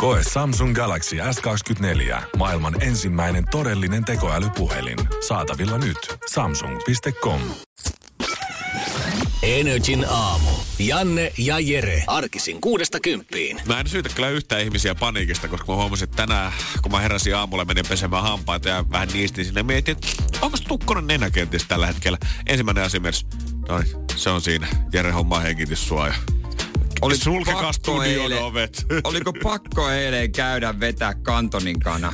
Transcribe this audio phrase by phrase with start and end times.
[0.00, 2.22] Koe Samsung Galaxy S24.
[2.36, 4.98] Maailman ensimmäinen todellinen tekoälypuhelin.
[5.28, 5.98] Saatavilla nyt.
[6.30, 7.40] Samsung.com.
[9.42, 10.50] Energin aamu.
[10.78, 12.04] Janne ja Jere.
[12.06, 13.60] Arkisin kuudesta kymppiin.
[13.66, 17.36] Mä en syytä kyllä yhtään ihmisiä paniikista, koska mä huomasin, että tänään, kun mä heräsin
[17.36, 20.08] aamulla, menin pesemään hampaita ja vähän niistin sinne, mietin, että
[20.40, 22.18] onko tukkonen nenä kenties tällä hetkellä.
[22.46, 23.26] Ensimmäinen asia myös,
[24.16, 24.66] se on siinä.
[24.92, 26.14] Jere hommaa henkityssuoja.
[27.02, 28.86] Oli Sulkekaa studion ovet.
[29.04, 32.12] Oliko pakko eilen käydä vetää kantonin kana?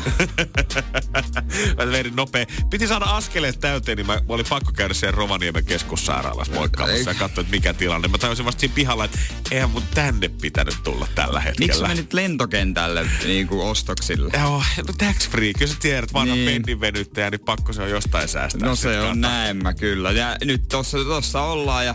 [1.76, 2.46] mä vedin nopea.
[2.70, 7.14] Piti saada askeleet täyteen, niin mä, mä oli pakko käydä siellä Rovaniemen keskussairaalassa moikkaamassa ja
[7.14, 8.08] katsoa, että mikä tilanne.
[8.08, 9.18] Mä tajusin vasta siinä pihalla, että
[9.50, 11.66] eihän mun tänne pitänyt tulla tällä hetkellä.
[11.72, 14.30] Miksi menit lentokentälle niin kuin ostoksille?
[14.38, 16.50] Joo, no tax free, kyllä sä tiedät, vanha Niin.
[16.52, 18.68] pennin venyttäjä, niin pakko se on jostain säästää.
[18.68, 19.14] No se on kato.
[19.14, 20.10] näin mä kyllä.
[20.10, 21.94] Ja nyt tossa, tossa ollaan ja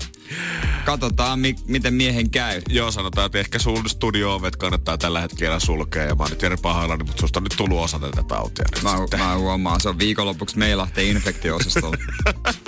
[0.85, 2.61] katsotaan mi- miten miehen käy.
[2.69, 6.03] Joo, sanotaan, että ehkä sun studio-ovet kannattaa tällä hetkellä sulkea.
[6.03, 8.65] Ja mä oon nyt Jere pahoillani, mutta susta on nyt tullut osa tätä tautia.
[8.83, 9.19] Mä, sitten.
[9.19, 11.97] mä huomaan, se on viikonlopuksi meilahteen infektio-osastolla.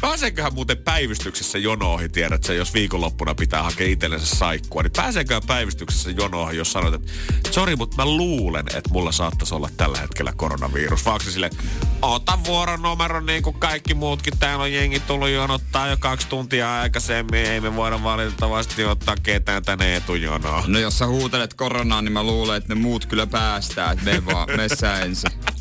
[0.00, 6.10] Pääseeköhän muuten päivystyksessä jonoihin, tiedät sä, jos viikonloppuna pitää hakea itsellensä saikkua, niin pääseeköhän päivystyksessä
[6.10, 7.12] jonoihin, jos sanot, että
[7.50, 11.04] sori, mutta mä luulen, että mulla saattaisi olla tällä hetkellä koronavirus.
[11.04, 11.52] Vaan silleen,
[12.02, 17.46] ota vuoronumero niin kuin kaikki muutkin, täällä on jengi tullut jonottaa jo kaksi tuntia aikaisemmin,
[17.46, 20.72] ei me voida valitettavasti ottaa ketään tänne etujonoon.
[20.72, 24.26] No jos sä huutelet koronaa, niin mä luulen, että ne muut kyllä päästää, että me
[24.26, 24.68] vaan, me
[25.02, 25.30] ensin.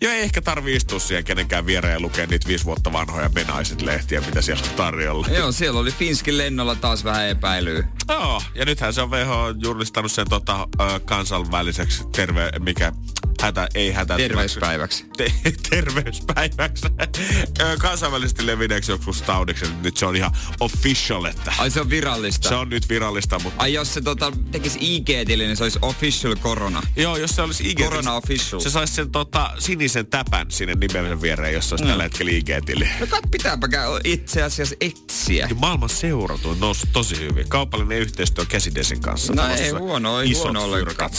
[0.00, 3.82] Joo, ei ehkä tarvi istua siihen kenenkään viereen ja lukea niitä viisi vuotta vanhoja menaiset
[3.82, 5.26] lehtiä, mitä siellä on tarjolla.
[5.28, 7.88] Joo, siellä oli Finskin lennolla taas vähän epäilyä.
[8.08, 10.68] Joo, ja nythän se on WHO julistanut sen tota,
[11.04, 12.92] kansainväliseksi terve, mikä
[13.42, 14.16] hätä, ei hätä.
[14.16, 15.04] Terveyspäiväksi.
[15.16, 15.32] Te,
[15.70, 16.86] terveyspäiväksi.
[17.78, 19.64] Kansainvälisesti levinneeksi joku taudiksi.
[19.82, 20.30] Nyt se on ihan
[20.60, 22.48] official, että Ai se on virallista.
[22.48, 26.36] se on nyt virallista, mutta Ai jos se tota, tekisi IG-tili, niin se olisi official
[26.36, 26.82] korona.
[26.96, 27.78] Joo, jos se olisi IG...
[27.78, 28.60] Corona official.
[28.60, 31.88] Se saisi sen tota, sinisen täpän sinne nimensä viereen, jos se olisi Mm.
[31.90, 32.88] tällä hetkellä IG-tili.
[33.00, 33.68] No kat, pitääpä
[34.04, 35.46] itse asiassa etsiä.
[35.50, 37.48] Ja maailman seurat on noussut tosi hyvin.
[37.48, 39.32] Kaupallinen yhteistyö Käsidesin kanssa.
[39.32, 41.10] No ei huono, ei huono ollenkaan.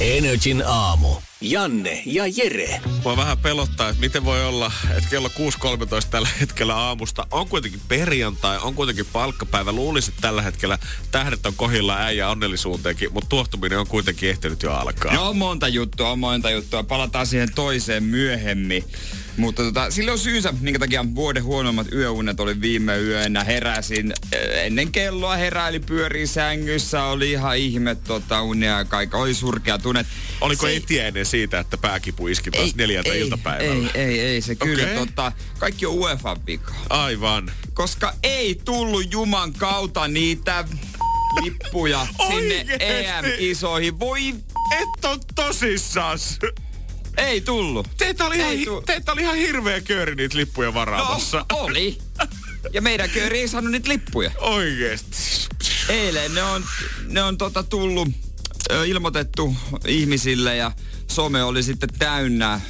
[0.00, 1.16] Energin aamu.
[1.50, 2.80] Janne ja Jere.
[3.02, 5.34] Mua vähän pelottaa, että miten voi olla, että kello 6.13
[6.10, 9.72] tällä hetkellä aamusta on kuitenkin perjantai, on kuitenkin palkkapäivä.
[9.72, 10.78] Luulisin, että tällä hetkellä
[11.10, 15.14] tähdet on kohilla äijä onnellisuuteenkin, mutta tuohtuminen on kuitenkin ehtinyt jo alkaa.
[15.14, 16.82] No on monta juttua, on monta juttua.
[16.82, 18.84] Palataan siihen toiseen myöhemmin.
[19.36, 23.44] Mutta tota, sillä on syynsä, minkä takia vuoden huonommat yöunet oli viime yönä.
[23.44, 29.16] Heräsin äh, ennen kelloa, heräili pyörii sängyssä, oli ihan ihme tota, unia ja kaikki.
[29.16, 30.04] Oli surkea tunne.
[30.40, 33.90] Oliko Se- ei tienen siitä, että pääkipu iski taas neljältä ei, iltapäivällä?
[33.94, 34.96] Ei, ei, ei, se kyllä Okei.
[34.96, 36.74] tota, kaikki on UEFA vika.
[36.90, 37.50] Aivan.
[37.74, 40.64] Koska ei tullut Juman kautta niitä
[41.42, 42.66] lippuja sinne?
[42.80, 44.00] EM-kisoihin.
[44.00, 44.28] Voi,
[44.80, 46.38] Et on tosissas.
[47.16, 47.88] Ei tullut.
[47.98, 51.38] Teitä oli, ihan, Ei tuu- teitä oli ihan hirveä kööri niitä lippuja varaamassa.
[51.38, 51.98] No, oli.
[52.72, 54.30] Ja meidän kööri ei saanut niitä lippuja.
[54.38, 55.16] Oikeesti.
[55.88, 56.64] Eilen ne on,
[57.06, 58.08] ne on tota tullut,
[58.72, 60.72] ö, ilmoitettu ihmisille ja
[61.12, 62.60] some oli sitten täynnä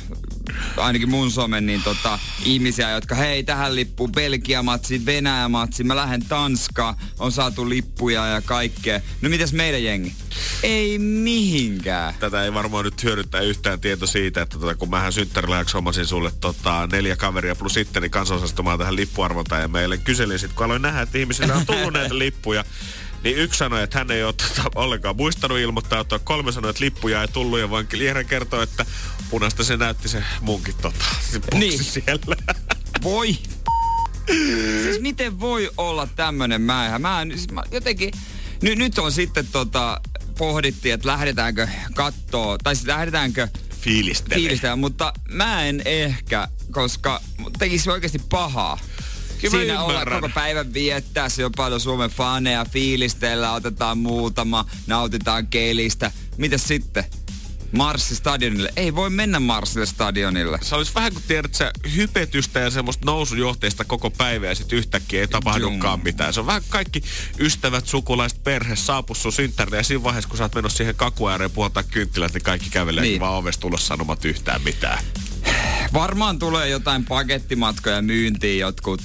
[0.76, 6.94] ainakin mun some, niin tota, ihmisiä, jotka hei, tähän lippuu Belgia-matsi, Venäjä-matsi, mä lähden Tanskaan,
[7.18, 9.00] on saatu lippuja ja kaikkea.
[9.20, 10.12] No mitäs meidän jengi?
[10.62, 12.14] Ei mihinkään.
[12.20, 16.32] tätä ei varmaan nyt hyödyttää yhtään tieto siitä, että tota, kun mähän synttärilahjaksi hommasin sulle
[16.40, 21.00] tota, neljä kaveria plus itteni kansallisastumaan tähän lippuarvontaan ja meille kyselin sit, kun aloin nähdä,
[21.00, 22.64] että ihmisille on tullut näitä lippuja,
[23.24, 26.18] niin yksi sanoi, että hän ei ole tota, ollenkaan muistanut ilmoittautua.
[26.18, 28.86] Kolme sanoi, että lippuja ei tullut ja voin Jere kertoi, että
[29.30, 31.84] punaista se näytti se munkin tota, se Niin.
[31.84, 32.36] siellä.
[33.02, 33.36] Voi.
[34.82, 36.98] Siis miten voi olla tämmönen mäihä?
[36.98, 38.10] Mä, en- siis mä jotenkin...
[38.62, 40.00] Ny, nyt on sitten tota,
[40.38, 43.48] pohdittiin, että lähdetäänkö kattoo, tai siis lähdetäänkö
[43.80, 44.34] Fiilistele.
[44.34, 47.20] fiilistää, mutta mä en ehkä, koska
[47.58, 48.78] tekisi oikeasti pahaa.
[49.50, 50.20] Kyllä Siinä ollaan ymmärrän.
[50.20, 56.12] koko päivän viettää, se on paljon Suomen faneja, fiilistellä, otetaan muutama, nautitaan kelistä.
[56.36, 57.04] Mitäs sitten?
[57.72, 58.72] Marssi stadionille.
[58.76, 60.58] Ei voi mennä Marssille stadionille.
[60.62, 65.20] Se olisi vähän kuin tiedät sä, hypetystä ja semmoista nousujohteista koko päivä ja sitten yhtäkkiä
[65.20, 66.04] ei tapahdukaan Jum.
[66.04, 66.34] mitään.
[66.34, 67.02] Se on vähän kaikki
[67.38, 71.50] ystävät, sukulaiset, perhe saapuu sun synttärille ja siinä vaiheessa kun sä oot menossa siihen kakuääreen
[71.50, 73.10] puhaltaa kynttilät, niin kaikki kävelee Niin.
[73.10, 73.20] niin.
[73.20, 75.04] vaan ovesta tulla sanomat yhtään mitään.
[75.92, 79.02] Varmaan tulee jotain pakettimatkoja myyntiin jotkut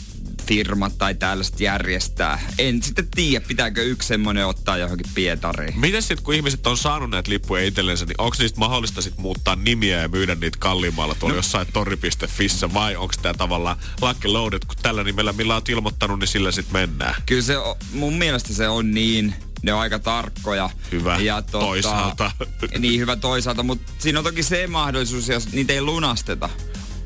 [0.49, 2.39] firmat tai tällaiset järjestää.
[2.57, 5.79] En sitten tiedä, pitääkö yksi semmoinen ottaa johonkin Pietariin.
[5.79, 9.55] Miten sitten, kun ihmiset on saanut näitä lippuja itsellensä, niin onko niistä mahdollista sit muuttaa
[9.55, 11.37] nimiä ja myydä niitä kalliimmalla tuolla no.
[11.37, 16.27] jossain tori.fissä vai onko tämä tavallaan lucky loaded, kun tällä nimellä millä olet ilmoittanut, niin
[16.27, 17.15] sillä sitten mennään?
[17.25, 20.69] Kyllä se, on, mun mielestä se on niin ne on aika tarkkoja.
[20.91, 22.31] Hyvä, ja tuota, toisaalta.
[22.79, 26.49] Niin, hyvä toisaalta, mutta siinä on toki se mahdollisuus, jos niitä ei lunasteta.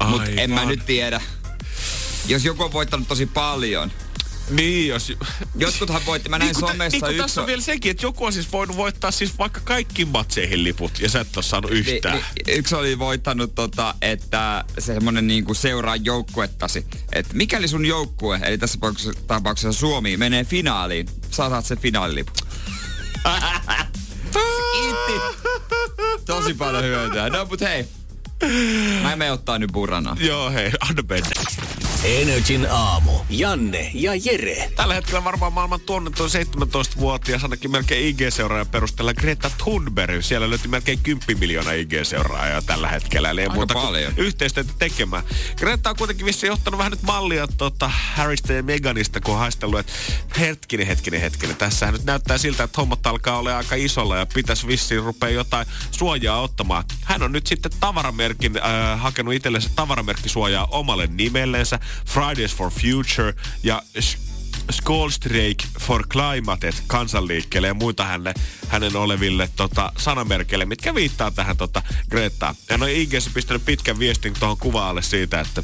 [0.07, 1.21] Mutta en mä nyt tiedä.
[2.25, 3.91] Jos joku on voittanut tosi paljon,
[4.49, 5.13] niin, jos...
[5.55, 7.21] Jotkuthan voitti, mä näin niin, somessa niin, yksi...
[7.21, 10.99] tässä on vielä sekin, että joku on siis voinut voittaa siis vaikka kaikki matseihin liput
[10.99, 12.15] ja sä et ole saanut yhtään.
[12.15, 16.85] Ni, ni, yksi oli voittanut tota, että semmonen niinku seuraa joukkuettasi.
[17.11, 18.79] Että mikäli sun joukkue, eli tässä
[19.27, 22.35] tapauksessa Suomi, menee finaaliin, sä saat sen finaalilipun.
[24.73, 25.13] Kiitti.
[26.25, 27.29] Tosi paljon hyötyä.
[27.29, 27.85] No, mut hei.
[29.01, 30.17] Mä en mene ottaa nyt burana.
[30.19, 31.29] Joo, hei, anna mennä.
[32.03, 33.11] Energin aamu.
[33.29, 34.71] Janne ja Jere.
[34.75, 40.21] Tällä hetkellä varmaan maailman tunnettu 17-vuotias, ainakin melkein IG-seuraajan perusteella Greta Thunberg.
[40.21, 43.29] Siellä löytyy melkein 10 miljoonaa IG-seuraajaa tällä hetkellä.
[43.29, 44.13] Eli ei Aika muuta paljon.
[44.17, 45.23] yhteistyötä tekemään.
[45.57, 49.79] Greta on kuitenkin vissiin ottanut vähän nyt mallia tota Harrystä ja Meganista, kun on haistellut,
[49.79, 49.93] että
[50.39, 51.55] hetkinen, hetkinen, hetkinen.
[51.55, 55.67] Tässähän nyt näyttää siltä, että hommat alkaa olla aika isolla ja pitäisi vissiin rupea jotain
[55.91, 56.83] suojaa ottamaan.
[57.03, 61.79] Hän on nyt sitten tavaramerkin, äh, hakenut itsellensä tavaramerkkisuojaa omalle nimellensä.
[62.05, 63.81] Fridays for Future ja
[64.71, 68.33] Skolstreik for Climate kansanliikkeelle ja muita hänelle,
[68.67, 72.55] hänen oleville tota, sanamerkeille, mitkä viittaa tähän tota, Gretaan.
[72.69, 75.63] Hän on IGssä pistänyt pitkän viestin tuohon kuvaalle siitä, että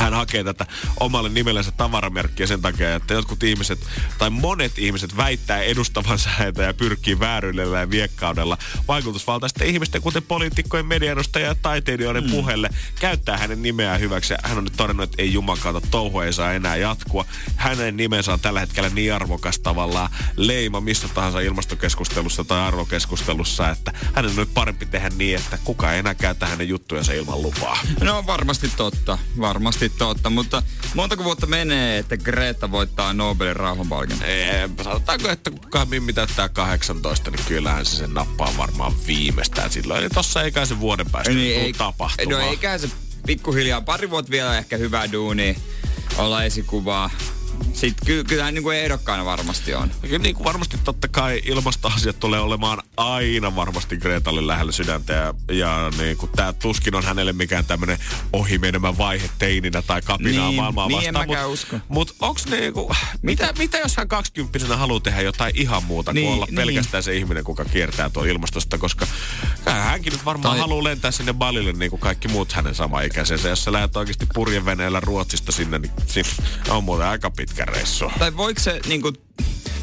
[0.00, 0.66] hän hakee tätä
[1.00, 3.78] omalle nimellensä tavaramerkkiä sen takia, että jotkut ihmiset,
[4.18, 8.58] tai monet ihmiset väittää edustavansa häntä ja pyrkii vääryydellä ja viekkaudella
[8.88, 12.30] vaikutusvaltaisten ihmisten, kuten poliitikkojen, mediaedustajien ja taiteilijoiden mm.
[12.30, 14.34] puhelle, käyttää hänen nimeään hyväksi.
[14.42, 17.24] Hän on nyt todennut, että ei jumakauta, touhu ei saa enää jatkua.
[17.56, 23.92] Hänen nimensä on tällä hetkellä niin arvokas tavallaan leima missä tahansa ilmastokeskustelussa tai arvokeskustelussa, että
[24.14, 27.78] hänen on nyt parempi tehdä niin, että kukaan ei enää käytä hänen juttujansa ilman lupaa.
[28.00, 30.62] No varmasti totta, varmasti varmasti totta, mutta
[30.94, 34.28] montako vuotta menee, että Greta voittaa Nobelin rauhanpalkinnon?
[34.82, 40.00] Sanotaanko, että kukaan Mimmi täyttää 18, niin kyllähän se sen nappaa varmaan viimeistään silloin.
[40.00, 42.42] Eli tossa eikä se vuoden päästä niin ei, tapahtumaan.
[42.42, 42.90] No eikä se
[43.26, 45.56] pikkuhiljaa pari vuotta vielä ehkä hyvää duuni
[46.16, 47.10] olla esikuvaa
[47.78, 49.90] sitten ky- kyllähän niin kuin ehdokkaana varmasti on.
[50.02, 55.12] Ja niin kuin varmasti totta kai ilmastoasiat tulee olemaan aina varmasti Gretalle lähellä sydäntä.
[55.12, 57.98] Ja, ja niin kuin tämä tuskin on hänelle mikään tämmöinen
[58.32, 61.28] ohimenemä vaihe teininä tai kapinaa niin, maailmaa niin vastaan.
[61.28, 61.76] Niin usko.
[61.88, 66.26] Mutta onks niin kuin, mitä, mitä jos hän kaksikymppisenä haluaa tehdä jotain ihan muuta niin,
[66.26, 66.56] kuin olla niin.
[66.56, 69.06] pelkästään se ihminen, kuka kiertää tuon ilmastosta, koska
[69.66, 70.60] hänkin nyt varmaan tai...
[70.60, 73.48] haluaa lentää sinne Balille niin kuin kaikki muut hänen samaikäisensä.
[73.48, 76.30] Jos sä lähdet oikeasti purjeveneellä Ruotsista sinne, niin siinä
[76.68, 78.12] on muuten aika pitkä reissu.
[78.18, 79.12] Tai voiko se niinku,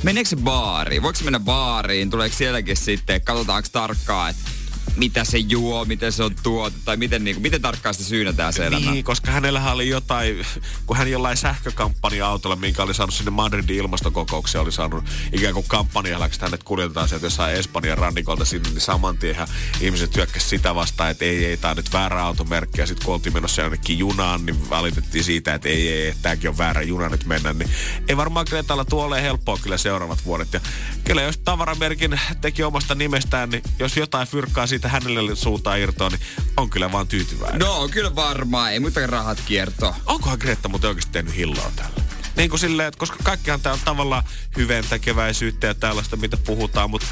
[0.03, 1.01] meneekö se baariin?
[1.03, 2.09] Voiko se mennä baariin?
[2.09, 4.51] Tuleeko sielläkin sitten, katsotaanko tarkkaan, että
[4.95, 8.53] mitä se juo, miten se on tuotu, tai miten, niin kuin, miten tarkkaan sitä syynätään
[8.53, 8.91] se elämä.
[8.91, 10.45] Niin, koska hänellä oli jotain,
[10.85, 16.41] kun hän jollain sähkökampanja-autolla, minkä oli saanut sinne Madridin ilmastokokoukseen, oli saanut ikään kuin kampanjalaksi,
[16.41, 19.35] hänet kuljetetaan sieltä jossain Espanjan rannikolta sinne, niin saman tien
[19.81, 23.13] ihmiset hyökkäsivät sitä vastaan, että ei, ei, tämä on nyt väärä automerkki, ja sitten kun
[23.13, 27.25] oltiin menossa jonnekin junaan, niin valitettiin siitä, että ei, ei, tämäkin on väärä juna nyt
[27.25, 27.69] mennä, niin
[28.07, 30.53] ei varmaan Gretalla tuolle helppoa kyllä seuraavat vuodet.
[30.53, 30.59] Ja
[31.03, 36.21] kyllä jos tavaramerkin teki omasta nimestään, niin jos jotain fyrkkaa siitä hänelle suuntaan irtoa, niin
[36.57, 37.59] on kyllä vaan tyytyväinen.
[37.59, 38.71] No, kyllä varmaan.
[38.71, 39.95] Ei muita rahat kierto.
[40.05, 42.05] Onkohan Greta muuten oikeasti tehnyt hilloa tällä?
[42.35, 44.23] Niin kuin silleen, että koska kaikkihan tämä on tavallaan
[44.57, 47.07] hyventäkeväisyyttä ja tällaista, mitä puhutaan, mutta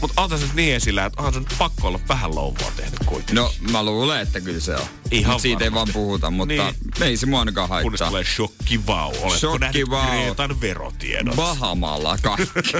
[0.00, 2.98] mutta on tässä nyt niin esillä, että onhan se nyt pakko olla vähän louvua tehnyt
[3.06, 3.34] kuitenkin.
[3.34, 4.86] No, mä luulen, että kyllä se on.
[5.10, 6.74] Ihan Mut siitä ei vaan puhuta, mutta niin.
[7.00, 7.82] ei se mua ainakaan haittaa.
[7.82, 9.08] Kunnes tulee shokkivau.
[9.08, 10.00] Oletko shokkivau.
[10.00, 11.36] nähnyt Greetan verotiedot?
[11.36, 12.72] Bahamalla kaikki.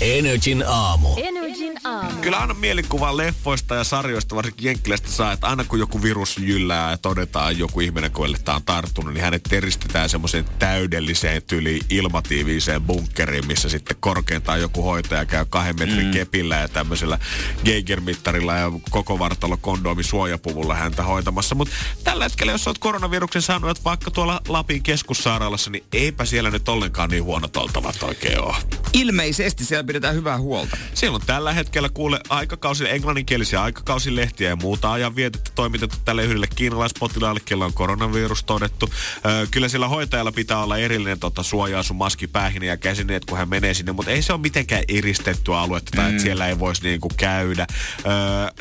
[0.00, 1.08] Energin aamu.
[1.54, 2.20] Energin aamu.
[2.20, 6.90] Kyllä aina mielikuva leffoista ja sarjoista, varsinkin Jenkkilästä saa, että aina kun joku virus jyllää
[6.90, 12.82] ja todetaan joku ihminen, kun tämä on tarttunut, niin hänet teristetään semmoiseen täydelliseen tyli ilmatiiviseen
[12.82, 16.12] bunkkeriin, missä sitten korkeintaan joku hoitaja käy kahden metrin mm.
[16.12, 17.18] kepillä ja tämmöisellä
[17.64, 21.54] Geiger-mittarilla ja koko vartalo kondoomi suojapuvulla häntä hoitamassa.
[21.54, 26.50] Mutta tällä hetkellä, jos olet koronaviruksen saanut, että vaikka tuolla Lapin keskussairaalassa, niin eipä siellä
[26.50, 28.56] nyt ollenkaan niin huonot oltavat oikein ole.
[28.92, 30.76] ilmeisesti siellä pidetään hyvää huolta.
[30.94, 36.46] Siellä on tällä hetkellä kuule aikakausi, englanninkielisiä aikakausilehtiä ja muuta ajan vietettä toimitettu tälle yhdelle
[36.56, 38.90] kiinalaispotilaalle, kello on koronavirus todettu.
[39.26, 43.48] Öö, kyllä sillä hoitajalla pitää olla erillinen tota, suojaasu, maski päähin ja käsineet, kun hän
[43.48, 46.10] menee sinne, mutta ei se ole mitenkään eristettyä aluetta tai mm.
[46.10, 47.66] että siellä ei voisi niinku käydä.
[48.06, 48.12] Öö,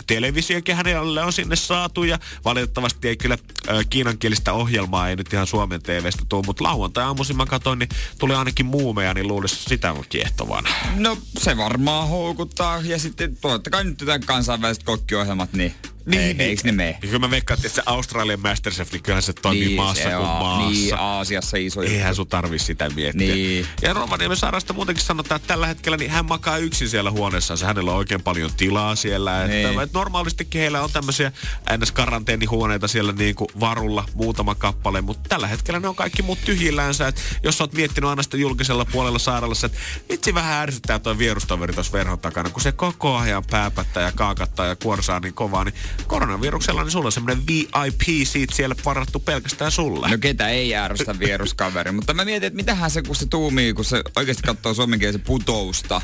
[0.07, 3.37] televisiokin hänelle on sinne saatu ja valitettavasti ei kyllä
[3.69, 7.89] öö, kiinankielistä ohjelmaa ei nyt ihan Suomen TVstä tule, mutta lauantai aamuisin mä katsoin, niin
[8.19, 10.69] tuli ainakin muumeja, niin luulisi sitä on kiehtovana.
[10.95, 15.73] No se varmaan houkuttaa ja sitten totta kai nyt kansainväliset kokkiohjelmat, niin
[16.05, 16.41] niin, Ei, niin.
[16.41, 16.89] Eikö ne mene?
[16.89, 20.27] Ja kyllä mä veikkaan, että se Australian Masterchef, niin kyllähän se toimii niin, maassa kuin
[20.27, 20.69] maassa.
[20.69, 23.35] Niin, Aasiassa iso Eihän sun tarvi sitä miettiä.
[23.35, 23.67] Niin.
[23.81, 27.59] Ja Rovaniemen sairasta muutenkin sanotaan, että tällä hetkellä niin hän makaa yksin siellä huoneessaan.
[27.63, 29.47] Hänellä on oikein paljon tilaa siellä.
[29.47, 29.67] Niin.
[29.67, 31.31] Että, että normaalistikin heillä on tämmöisiä
[31.77, 35.01] NS-karanteenihuoneita siellä niin kuin varulla, muutama kappale.
[35.01, 37.07] Mutta tällä hetkellä ne on kaikki muut tyhjillänsä.
[37.07, 39.77] Että jos oot miettinyt aina sitä julkisella puolella sairaalassa, että
[40.09, 44.65] vitsi vähän ärsyttää toi vierustoveri tuossa verhon takana, kun se koko ajan pääpättää ja kaakattaa
[44.65, 45.75] ja kuorsaa niin kovaa, niin
[46.07, 50.09] koronaviruksella, niin sulla on semmoinen VIP siitä siellä varattu pelkästään sulle.
[50.09, 53.85] No ketä ei ärsytä viruskaveri, mutta mä mietin, että mitähän se, kun se tuumii, kun
[53.85, 56.01] se oikeasti katsoo suomenkielisen putousta.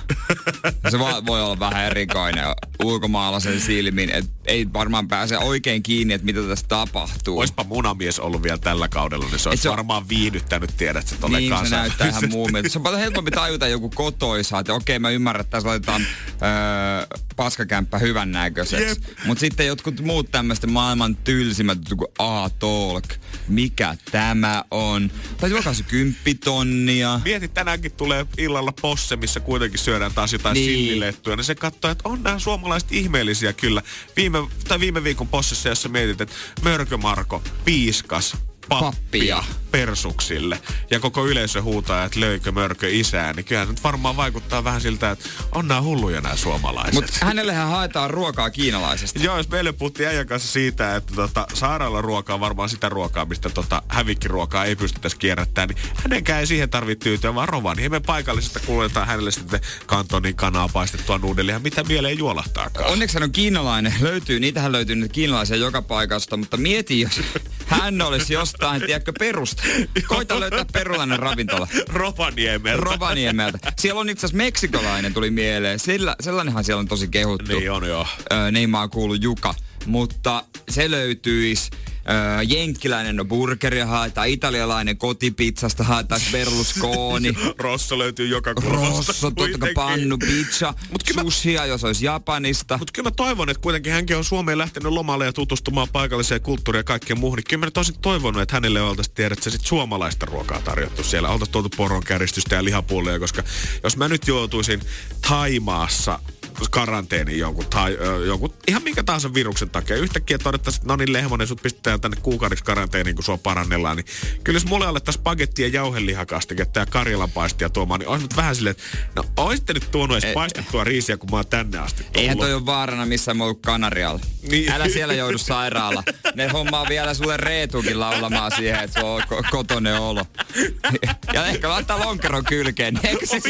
[0.91, 2.45] se voi, voi olla vähän erikoinen
[2.83, 7.39] ulkomaalaisen silmin, että ei varmaan pääse oikein kiinni, että mitä tässä tapahtuu.
[7.39, 9.75] Oispa munamies ollut vielä tällä kaudella, niin se olisi se on...
[9.75, 12.69] varmaan viihdyttänyt, tiedät sä tolle Niin, se näyttää ihan muumilta.
[12.69, 17.19] Se on paljon helpompi tajuta joku kotoisa, että okei, mä ymmärrän, että tässä laitetaan öö,
[17.35, 19.01] paskakämppä hyvän näköiseksi.
[19.25, 23.03] Mutta sitten jotkut muut tämmöistä maailman tylsimmät, kuin A-Talk.
[23.47, 25.11] Mikä tämä on?
[25.37, 27.21] Tai se kymppitonnia.
[27.23, 30.65] Mieti, tänäänkin tulee illalla posse, missä kuitenkin syödään taas jotain niin.
[30.65, 31.35] sillilettuja.
[31.35, 33.81] Niin se katsoo, että on nämä suomalaiset ihmeellisiä kyllä.
[34.17, 38.37] Viime, tai viime viikon possissa, jossa mietit, että Mörkö Marko, piiskas,
[38.69, 40.61] pappia, persuksille
[40.91, 45.11] ja koko yleisö huutaa, että löikö mörkö isää, niin kyllä nyt varmaan vaikuttaa vähän siltä,
[45.11, 46.93] että on nämä hulluja nämä suomalaiset.
[46.93, 49.19] Mutta hänellehän haetaan ruokaa kiinalaisesta.
[49.19, 53.25] Joo, jos meille puhuttiin äijän kanssa siitä, että tota, sairaala ruokaa on varmaan sitä ruokaa,
[53.25, 58.59] mistä tota, hävikkiruokaa ei pystyttäisi kierrättämään, niin hänenkään ei siihen tarvitse tyytyä, vaan Rovaniemi paikallisesta
[58.59, 62.91] kuljetaan hänelle sitten kantonin kanaa paistettua nuudelia, mitä mieleen juolahtaakaan.
[62.91, 63.93] Onneksi hän on kiinalainen.
[63.99, 67.21] Löytyy, niitähän löytyy nyt kiinalaisia joka paikasta, mutta mieti, jos
[67.69, 69.63] hän olisi jostain, tiedätkö, perusta.
[70.07, 71.67] Koita löytää perulainen ravintola.
[71.89, 72.83] Rovaniemeltä.
[72.83, 73.59] Rovaniemeltä.
[73.79, 75.79] Siellä on itse asiassa meksikolainen tuli mieleen.
[75.79, 77.59] Sillä, sellainenhan siellä on tosi kehuttu.
[77.59, 78.07] Niin on joo.
[78.51, 79.55] Neimaa kuulu Juka.
[79.85, 81.69] Mutta se löytyisi
[82.09, 87.33] Öö, jenkkiläinen on burgeria haetaan, italialainen kotipizzasta haetaan Berlusconi.
[87.57, 89.07] Rosso löytyy joka kulmasta.
[89.07, 92.77] Rosso, totta kai pannu, pizza, Mut sushia, jos olisi Japanista.
[92.77, 96.79] Mutta kyllä mä toivon, että kuitenkin hänkin on Suomeen lähtenyt lomalle ja tutustumaan paikalliseen kulttuuriin
[96.79, 97.37] ja kaikkeen muuhun.
[97.37, 101.29] Niin kyllä mä olisin toivonut, että hänelle oltaisiin tiedä, että sit suomalaista ruokaa tarjottu siellä.
[101.29, 103.43] Oltaisiin tuotu poron käristystä ja lihapuolia, koska
[103.83, 104.81] jos mä nyt joutuisin
[105.29, 106.19] Taimaassa
[106.67, 109.95] karanteeni jonkun, tai ö, jonkun ihan minkä tahansa viruksen takia.
[109.95, 113.97] Yhtäkkiä todettaisiin, että no niin Lehmonen, sut pistetään tänne kuukaudeksi karanteeniin, kun sua parannellaan.
[113.97, 114.05] Niin
[114.43, 118.71] kyllä jos mulle alettaisiin paketti ja jauhelihakastiketta ja karjalanpaistia tuomaan, niin olisi nyt vähän silleen,
[118.71, 118.83] että
[119.15, 122.17] no olisitte nyt tuonut edes paistettua riisiä, kun mä oon tänne asti tullut.
[122.17, 124.19] Eihän toi ole vaarana missään mä ollut Kanarialla.
[124.49, 124.71] Niin.
[124.71, 126.03] Älä siellä joudu sairaala.
[126.35, 130.25] Ne hommaa vielä sulle Reetukin laulamaan siihen, että se on ko- kotone olo.
[131.33, 132.99] Ja ehkä laittaa lonkeron kylkeen.
[133.03, 133.41] Eikö se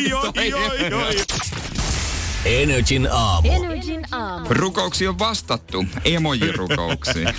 [0.95, 1.15] oi.
[2.45, 3.51] Energin aamu.
[3.51, 4.45] Energin aamu.
[4.49, 5.85] Rukouksi on vastattu.
[6.05, 7.33] Emoji-rukouksiin.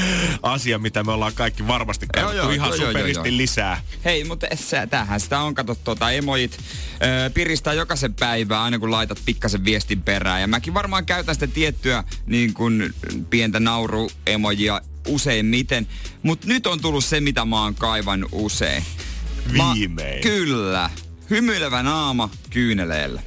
[0.42, 3.36] Asia, mitä me ollaan kaikki varmasti katsottu ihan joo, superisti joo, joo.
[3.36, 3.82] lisää.
[4.04, 6.58] Hei, mutta se, tähän sitä on katsottu tuota emojit.
[7.02, 10.40] Öö, piristää jokaisen päivää aina kun laitat pikkasen viestin perään.
[10.40, 12.94] Ja mäkin varmaan käytän sitä tiettyä niin kuin,
[13.30, 15.88] pientä nauru-emojia useimmiten.
[16.22, 18.84] Mutta nyt on tullut se, mitä mä oon kaivan usein.
[19.52, 20.16] Viimein.
[20.16, 20.90] Mä, kyllä.
[21.30, 23.22] Hymyilevä naama kyyneleellä.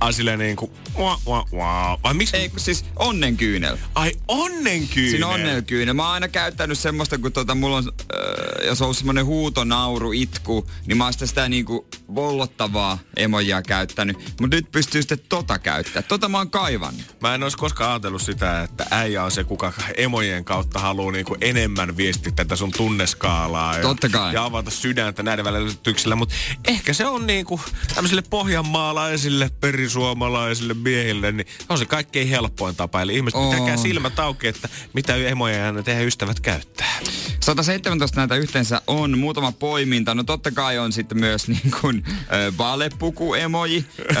[0.00, 2.02] Ai silleen niinku, wah, wah, wah.
[2.02, 2.36] Vai miksi?
[2.36, 3.76] Ei, siis onnenkyynel.
[3.94, 5.10] Ai onnenkyynel?
[5.10, 5.94] Siinä onnenkyynel.
[5.94, 10.70] Mä oon aina käyttänyt semmoista, kun tota, mulla on, äh, jos on semmoinen huutonauru, itku,
[10.86, 14.16] niin mä oon sitä, sitä niinku vollottavaa emojia käyttänyt.
[14.40, 16.02] Mutta nyt pystyy sitten tota käyttää.
[16.02, 17.16] Tota mä oon kaivannut.
[17.20, 21.36] Mä en olisi koskaan ajatellut sitä, että äijä on se, kuka emojen kautta haluaa niinku
[21.40, 23.76] enemmän viestiä tätä sun tunneskaalaa.
[23.76, 24.34] Ja, Totta kai.
[24.34, 26.34] Ja avata sydäntä näiden välillä Mutta
[26.68, 27.60] ehkä se on niinku
[27.94, 33.02] tämmöisille pohjanmaalaisille peri suomalaisille miehille, niin on se kaikkein helpoin tapa.
[33.02, 33.50] Eli ihmiset on.
[33.50, 36.98] pitäkää silmät auki, että mitä emoja ja teidän ystävät käyttää.
[37.40, 40.14] 117 näitä yhteensä on, muutama poiminta.
[40.14, 43.84] No totta kai on sitten myös niin kuin äh, valepuku-emoji.
[44.10, 44.16] Äh,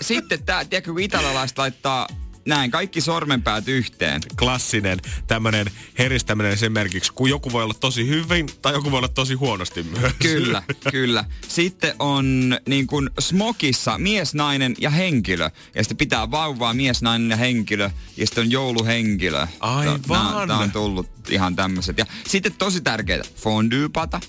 [0.00, 2.08] sitten tää, tiedätkö, kun italialaiset laittaa
[2.46, 4.20] näin, kaikki sormenpäät yhteen.
[4.38, 5.66] Klassinen tämmönen
[5.98, 10.12] heristäminen esimerkiksi, kun joku voi olla tosi hyvin tai joku voi olla tosi huonosti myös.
[10.18, 11.24] Kyllä, kyllä.
[11.48, 15.50] Sitten on niin kuin smokissa mies, nainen ja henkilö.
[15.74, 17.90] Ja sitten pitää vauvaa mies, nainen ja henkilö.
[18.16, 19.46] Ja sitten on jouluhenkilö.
[19.60, 20.48] Aivan.
[20.48, 21.98] Nämä on tullut ihan tämmöiset.
[21.98, 23.28] Ja sitten tosi tärkeitä.
[23.36, 24.20] Fondue-pata.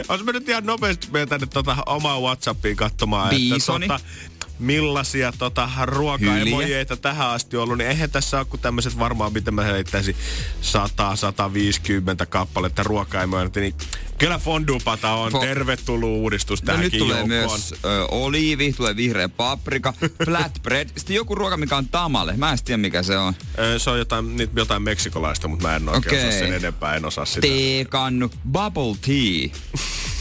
[0.10, 3.86] Olisi mennyt ihan nopeasti meidän tänne tota omaa Whatsappiin katsomaan, Biisoni.
[3.86, 4.10] että tota,
[4.60, 9.64] millaisia tota, ruokaemojeita tähän asti ollut, niin eihän tässä ole kuin tämmöiset varmaan, mitä mä
[9.64, 10.16] heittäisin
[10.62, 13.74] 100-150 kappaletta ruokaemojeita, niin
[14.18, 17.40] kyllä fondupata on Fo- tervetullut uudistus No tähänkin nyt tulee joukkoon.
[17.52, 19.94] myös ö, oliivi, tulee vihreä paprika,
[20.26, 20.90] flatbread.
[20.98, 22.34] Sitten joku ruoka, mikä on tamale.
[22.38, 23.34] Mä en tiedä, mikä se on.
[23.60, 26.28] Ö, Se on jotain, nyt jotain meksikolaista, mutta mä en oikein Okei.
[26.30, 27.48] osaa sen enempää, en osaa sitä.
[27.48, 29.50] Teekannu, bubble tea.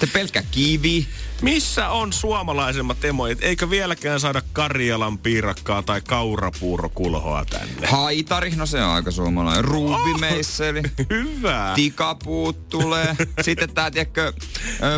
[0.00, 1.08] Sitten pelkkä kivi.
[1.42, 3.42] Missä on suomalaisemmat emojit?
[3.42, 7.86] Eikö vieläkään saada Karjalan piirakkaa tai kaurapuurokulhoa tänne?
[7.86, 9.64] Haitari, no se on aika suomalainen.
[9.64, 10.82] Ruuvimeisseli.
[11.10, 11.72] Hyvä.
[11.74, 13.16] Tikapuut tulee.
[13.40, 14.32] Sitten tää, tiedätkö,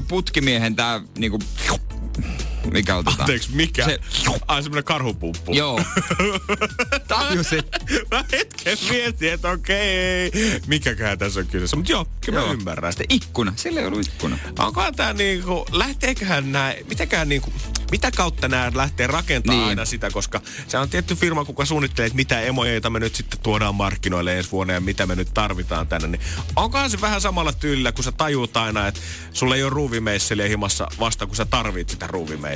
[0.09, 1.39] putkimiehen tää niinku...
[2.71, 3.21] Mikä otetaan?
[3.21, 3.85] Anteeksi, mikä?
[3.85, 3.99] Se,
[4.49, 5.55] Ai semmonen karhupumppu.
[5.55, 5.81] joo.
[7.09, 7.67] Tajusit.
[8.11, 10.31] Mä hetken mietin, että okei,
[10.67, 11.77] mikäköhän tässä on kyseessä.
[11.77, 12.55] Mutta joo, kyllä mä Joo.
[12.55, 12.93] ymmärrän.
[12.93, 13.53] Sitten ikkuna.
[13.57, 14.39] Sillä ei ollut ikkuna.
[14.59, 17.53] Onkohan tää niinku, lähteeköhän nää, mitäkään niinku,
[17.91, 19.63] mitä kautta nämä lähtee rakentamaan Niin.
[19.65, 19.69] niin.
[19.69, 23.41] aina sitä, koska se on tietty firma, kuka suunnittelee, että mitä emojeita me nyt sitten
[23.41, 26.09] tuodaan markkinoille ensi vuonna ja mitä me nyt tarvitaan tänne.
[26.09, 26.21] Niin
[26.57, 29.01] onkohan se vähän samalla tyylillä, kun sä tajuut aina, että
[29.33, 32.52] sulla ei ole ruuvimeisseliä himassa vasta, kun sä tarvit sitä ruuvimeisseliä.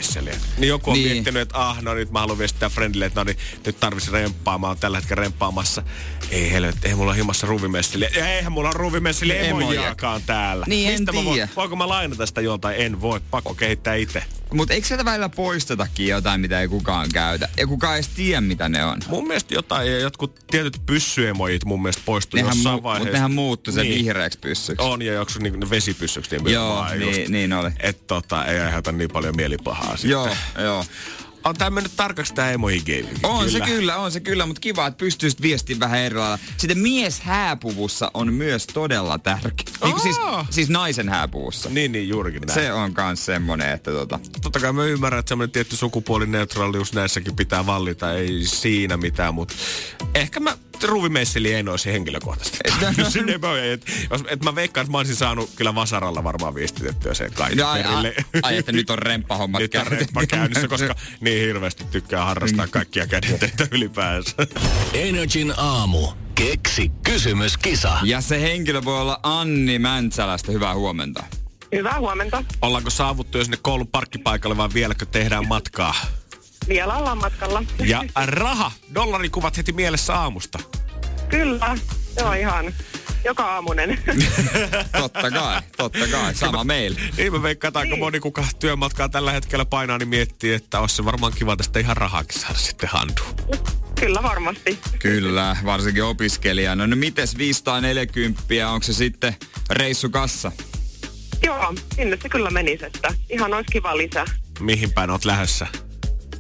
[0.59, 1.13] Niin joku on Niin.
[1.13, 3.37] miettinyt, että ah, no nyt mä haluan viestittää friendille, että no niin,
[3.67, 5.83] nyt tarvitsi remppaa, mä oon tällä hetkellä remppaamassa.
[6.31, 8.11] Ei helvetti, ei mulla ole himassa ruuvimeisseliä.
[8.17, 9.51] Ja eihän mulla ole ruuvimeisseliä emoja.
[9.67, 10.67] emojiakaan täällä.
[10.69, 11.49] Niin, en Mistä mä voin, tiedä.
[11.57, 12.77] voinko mä lainata sitä joltain?
[12.81, 14.23] En voi, pakko kehittää itse.
[14.55, 17.49] Mutta eikö sieltä välillä poistetakin jotain, mitä ei kukaan käytä?
[17.57, 18.99] Ja kukaan ei edes tiedä, mitä ne on.
[19.09, 23.05] Mun mielestä jotain, ja jotkut tietyt pyssyemojit mun mielestä poistui Nehän, jossain mu- vaiheessa.
[23.05, 23.95] mutta nehän muuttui se niin.
[24.05, 24.87] vihreäksi pyssyksi.
[24.87, 27.17] On, ja joku ne vesipyssyksi Joo, nimenomaan just.
[27.19, 27.71] niin, niin oli.
[27.81, 30.11] Että tota, ei aiheuta niin paljon mielipahaa sitten.
[30.11, 30.85] Joo, joo.
[31.47, 33.19] On tää mennyt tarkaksi tää emoji game.
[33.23, 36.39] On se kyllä, on se kyllä, mutta kiva, että pystyisit viestimään vähän eri lailla.
[36.57, 39.67] Sitten mies hääpuvussa on myös todella tärkeä.
[39.85, 40.17] Niin siis,
[40.51, 41.69] siis naisen hääpuvussa.
[41.69, 42.61] Niin, niin, juurikin näin.
[42.61, 44.19] Se on kans semmonen, että tota...
[44.43, 49.55] Totta kai mä ymmärrän, että semmoinen tietty sukupuolineutraalius näissäkin pitää vallita, ei siinä mitään, mutta
[50.15, 52.59] ehkä mä ruuvimeisseli en olisi henkilökohtaisesti.
[53.11, 53.73] sinne emojiin.
[53.73, 57.57] et, jos, et mä veikkaan, että mä olisin saanut kyllä vasaralla varmaan viestitettyä sen kaikki
[57.57, 58.15] No, ai, perille.
[58.35, 62.67] ai, ai, että nyt on remppahommat Nyt on remppa käynnissä, koska niin hirveästi tykkää harrastaa
[62.67, 64.33] kaikkia kädenteitä ylipäänsä.
[64.93, 66.09] Energin aamu.
[66.35, 67.99] Keksi kysymyskisa.
[68.03, 70.53] Ja se henkilö voi olla Anni Mäntsälästä.
[70.53, 71.25] Hyvää huomenta.
[71.75, 72.45] Hyvää huomenta.
[72.63, 75.95] Ollaanko saavuttu jo sinne koulun parkkipaikalle vai vieläkö tehdään matkaa?
[76.69, 77.63] Vielä ollaan matkalla.
[77.85, 80.59] Ja raha, dollarikuvat heti mielessä aamusta.
[81.29, 81.79] Kyllä,
[82.19, 82.75] se on ihan
[83.25, 83.99] joka aamunen.
[85.01, 86.35] Totta kai, totta kai.
[86.35, 87.01] Sama meillä.
[87.17, 87.99] Niin mä veikkaan, että aika Niin.
[87.99, 91.97] moni kuka työmatkaa tällä hetkellä painaa, niin miettii, että olisi se varmaan kiva tästä ihan
[91.97, 93.35] rahaakin saada sitten handuun.
[94.01, 94.79] Kyllä varmasti.
[94.99, 96.87] Kyllä, varsinkin opiskelijana.
[96.87, 99.37] No mites 540, onko se sitten
[99.71, 100.53] reissukassa?
[101.43, 104.25] Joo, sinne se kyllä menisi, että ihan olisi kiva lisä.
[104.61, 105.67] Mihin päin oot lähdössä?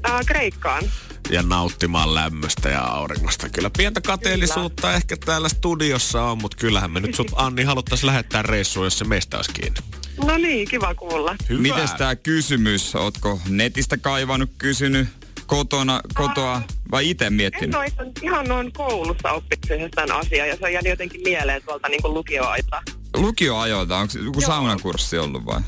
[0.06, 0.84] Ää, Kreikkaan.
[1.30, 3.48] Ja nauttimaan lämmöstä ja auringosta.
[3.48, 8.42] Kyllä pientä kateellisuutta ehkä täällä studiossa on, mutta kyllähän me nyt sut Anni haluttaisiin lähettää
[8.42, 9.80] reissuun, jos se meistä olisi kiinni.
[10.26, 11.36] No niin, kiva kuulla.
[11.48, 11.60] Hyvä.
[11.62, 12.94] Mites tää kysymys?
[12.94, 15.08] Ootko netistä kaivannut, kysynyt
[15.46, 17.74] kotona, kotoa vai itse En miettinyt?
[17.74, 21.88] ole ihan, ihan noin koulussa oppinut tämän asian ja se on jäänyt jotenkin mieleen tuolta
[21.88, 22.82] niin lukioaita.
[23.16, 24.46] Lukioajoilta, onko joku Joo.
[24.46, 25.60] saunakurssi ollut vai?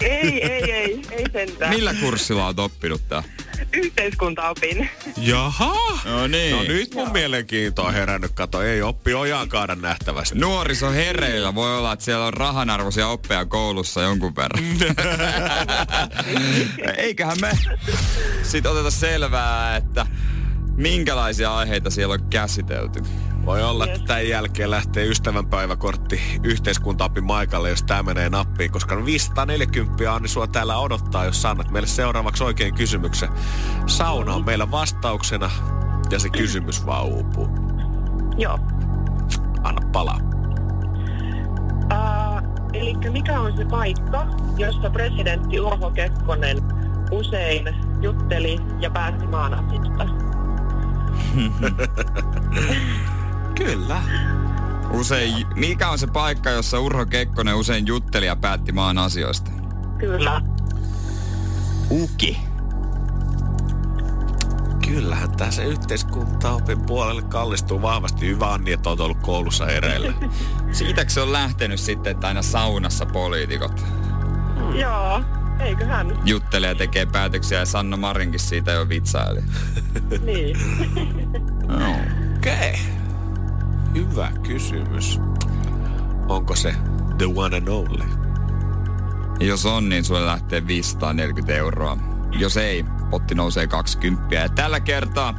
[0.00, 1.74] Ei, ei, ei, ei sentään.
[1.74, 3.22] Millä kurssilla oot oppinut tää?
[3.72, 4.90] Yhteiskuntaopin.
[5.16, 5.74] Jaha!
[6.04, 6.56] No niin.
[6.56, 8.32] No nyt mun mielenkiinto on herännyt.
[8.32, 10.38] Kato, ei oppi ojaan kaada nähtävästi.
[10.38, 14.64] Nuoriso hereillä voi olla, että siellä on rahanarvoisia oppeja koulussa jonkun verran.
[16.96, 17.50] Eiköhän me
[18.42, 20.06] sitten oteta selvää, että
[20.76, 23.02] minkälaisia aiheita siellä on käsitelty.
[23.46, 30.14] Voi olla, että tämän jälkeen lähtee ystävänpäiväkortti yhteiskuntaopin maikalle, jos tämä menee nappiin, koska 540
[30.14, 33.28] Anni sua täällä odottaa, jos sä annat meille seuraavaksi oikein kysymyksen.
[33.86, 35.50] Sauna on meillä vastauksena
[36.10, 37.48] ja se kysymys vaan uupuu.
[38.36, 38.58] Joo.
[39.62, 40.18] Anna palaa.
[41.92, 46.58] Uh, eli mikä on se paikka, jossa presidentti Urho Kekkonen
[47.10, 50.35] usein jutteli ja päätti maan asioista?
[53.64, 54.02] Kyllä.
[54.90, 59.50] Usein, mikä on se paikka, jossa Urho Kekkonen usein jutteli ja päätti maan asioista?
[59.98, 60.42] Kyllä.
[61.90, 62.38] Uki.
[64.86, 68.26] Kyllähän tässä yhteiskuntaopin puolelle kallistuu vahvasti.
[68.26, 70.12] Hyvä Anni, että olet ollut koulussa hereillä.
[70.72, 73.84] Siitäkö se on lähtenyt sitten, että aina saunassa poliitikot
[74.74, 75.20] Joo,
[75.60, 76.18] eiköhän.
[76.24, 79.40] juttelee ja tekee päätöksiä ja Sanna Marinkin siitä jo vitsaili?
[80.26, 80.56] Niin.
[81.66, 81.90] No.
[82.36, 82.70] Okei.
[82.70, 82.80] Okay.
[83.94, 85.20] Hyvä kysymys.
[86.28, 86.74] Onko se
[87.18, 88.04] the one and only?
[89.40, 91.98] Jos on, niin sulle lähtee 540 euroa.
[92.38, 94.34] Jos ei, potti nousee 20.
[94.34, 95.34] Ja tällä kertaa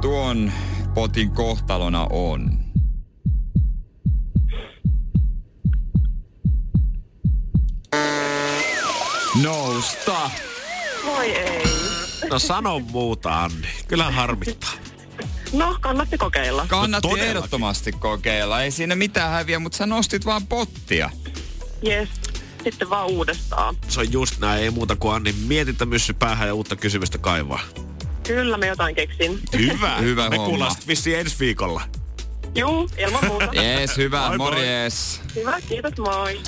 [0.00, 0.52] tuon
[0.94, 2.63] potin kohtalona on...
[9.42, 10.30] Nousta!
[11.06, 11.62] Voi ei.
[12.30, 13.68] No sano muuta, Anni.
[13.88, 14.72] Kyllä harmittaa.
[15.52, 16.66] No, kannatti kokeilla.
[16.68, 18.62] Kannatti No ehdottomasti kokeilla.
[18.62, 21.10] Ei siinä mitään häviä, mutta sä nostit vaan pottia.
[21.86, 22.08] Yes.
[22.64, 23.76] Sitten vaan uudestaan.
[23.88, 27.60] Se on just näin, ei muuta kuin Anni mietintä myssy päähän ja uutta kysymystä kaivaa.
[28.26, 29.40] Kyllä mä jotain keksin.
[29.58, 29.96] Hyvä.
[30.00, 30.48] Hyvä Me homma.
[30.48, 31.82] kuullaan vissiin ensi viikolla.
[32.54, 33.48] Juu, ilman muuta.
[33.52, 34.36] Jees, hyvä, Moi, moi.
[34.50, 35.20] morjes.
[35.34, 36.40] Hyvä, kiitos, moi.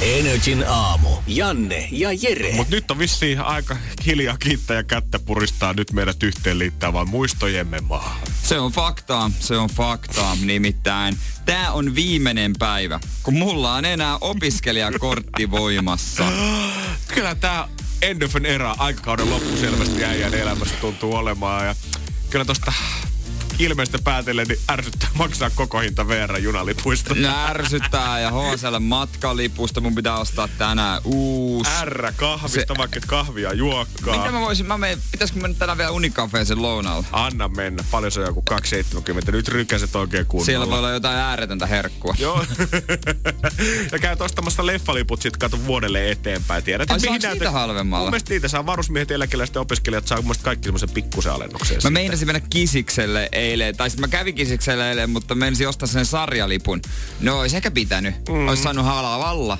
[0.00, 1.08] Energin aamu.
[1.26, 2.52] Janne ja Jere.
[2.52, 3.76] Mut nyt on vissiin aika
[4.06, 8.20] hiljaa kiittää ja kättä puristaa nyt meidät yhteen liittää vaan muistojemme maa.
[8.42, 10.36] Se on faktaa, se on faktaa.
[10.42, 16.24] Nimittäin tää on viimeinen päivä, kun mulla on enää opiskelijakortti voimassa.
[17.14, 17.68] Kyllä tää
[18.02, 21.74] end of an era aikakauden loppu selvästi äijän elämässä tuntuu olemaan ja
[22.30, 22.72] kyllä tosta
[23.58, 27.14] ilmeistä päätellen niin ärsyttää maksaa koko hinta VR-junalipuista.
[27.48, 31.70] Ärsyttää ja HSL matkalipusta mun pitää ostaa tänään uusi.
[31.84, 34.16] R kahvista, Se- vaikka et kahvia juokkaa.
[34.18, 37.06] Mitä mä voisin, mä menen, pitäisikö mennä tänään vielä unikafeeseen lounaalla?
[37.12, 37.84] Anna mennä.
[37.90, 39.32] Paljon se on joku 270.
[39.32, 40.46] Nyt rykkäset oikein kunnolla.
[40.46, 42.14] Siellä voi olla jotain ääretöntä herkkua.
[42.18, 42.44] Joo.
[43.92, 46.64] ja käyt ostamassa leffaliput sit kato vuodelle eteenpäin.
[46.64, 48.04] Tiedät, Ai saaks niitä halvemmalla?
[48.04, 51.78] Mun mielestä niitä saa varusmiehet, eläkeläiset ja opiskelijat saa mun kaikki semmoisen pikkusen alennuksen.
[51.84, 56.80] Mä meinasin mennä kisikselle eilen, tai mä kävin kisikselle eilen, mutta meinasin ostaa sen sarjalipun.
[57.20, 58.14] No ois ehkä pitänyt.
[58.28, 58.48] Mm.
[58.48, 59.58] Ois saanut halvalla.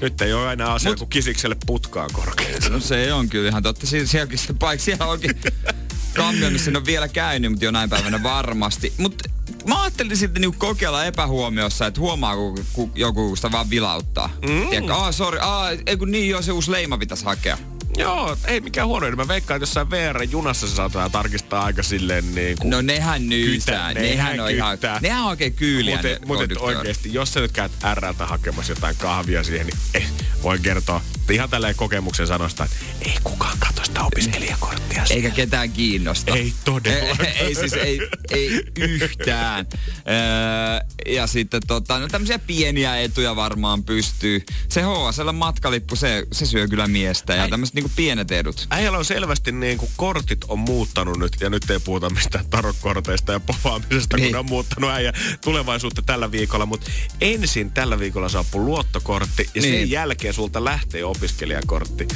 [0.00, 2.68] Nyt ei ole aina asia, Mut- kun kisikselle putkaan korkeita.
[2.68, 3.86] No se on kyllä ihan totta.
[3.86, 5.30] Sie- sielläkin se paikka, siellä onkin
[6.16, 8.92] kammio, missä en ole vielä käynyt, mutta jonain päivänä varmasti.
[8.98, 9.24] Mutta
[9.66, 14.30] mä ajattelin sitten niinku kokeilla epähuomiossa, että huomaa, kun, kun joku sitä vaan vilauttaa.
[14.48, 14.68] Mm.
[14.68, 17.58] Tiedätkö, ah, sorry, ah, ei kun niin joo, se uusi leima pitäisi hakea.
[17.98, 19.10] Joo, ei mikään huono.
[19.10, 22.70] Mä veikkaan, että jossain VR-junassa se saattaa tarkistaa aika silleen niin kuin...
[22.70, 26.48] No nehän nyysää, Kytä, nehän, nehän on ihan, nehän on oikein kyyliä Mutta mut et
[26.48, 26.76] konduktöörit.
[26.76, 30.10] oikeesti, jos sä nyt käyt Rltä hakemassa jotain kahvia siihen, niin eh,
[30.42, 35.04] voin kertoa että ihan tälleen kokemuksen sanosta, että ei kukaan katso sitä opiskelijakorttia.
[35.10, 36.34] Eikä ketään kiinnosta.
[36.34, 37.28] Ei todellakaan.
[37.28, 39.66] ei, ei siis, ei, ei yhtään.
[39.76, 44.44] Öö, ja sitten tota, no tämmöisiä pieniä etuja varmaan pystyy.
[44.68, 47.34] Se HSL matkalippu, se, se syö kyllä miestä.
[47.34, 48.66] Ja tämmöiset niinku pienet edut.
[48.70, 53.32] Äijällä on selvästi niin kuin kortit on muuttanut nyt, ja nyt ei puhuta mistään tarotkorteista
[53.32, 54.30] ja povaamisesta, niin.
[54.30, 55.12] Kun on muuttanut äijä
[55.44, 59.74] tulevaisuutta tällä viikolla, mutta ensin tällä viikolla saapuu luottokortti, ja niin.
[59.74, 62.08] sen jälkeen sulta lähtee opiskelijakortti.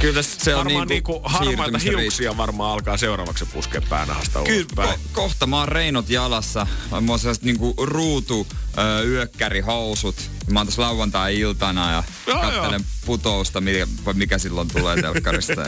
[0.00, 4.42] Kyllä tässä Se on varmaan niinku niin kuin harmaita hiuksia varmaan alkaa seuraavaksi puskea päänahasta
[4.42, 6.66] Kyllä, ko- kohta mä oon reinot jalassa.
[7.00, 8.46] Mulla on sellaiset niinku ruutu
[8.78, 10.16] ö, yökkärihousut.
[10.50, 13.06] Mä oon tässä lauantai-iltana ja Joo, kattelen joo.
[13.06, 15.62] putousta, mikä, mikä silloin tulee telkkarista.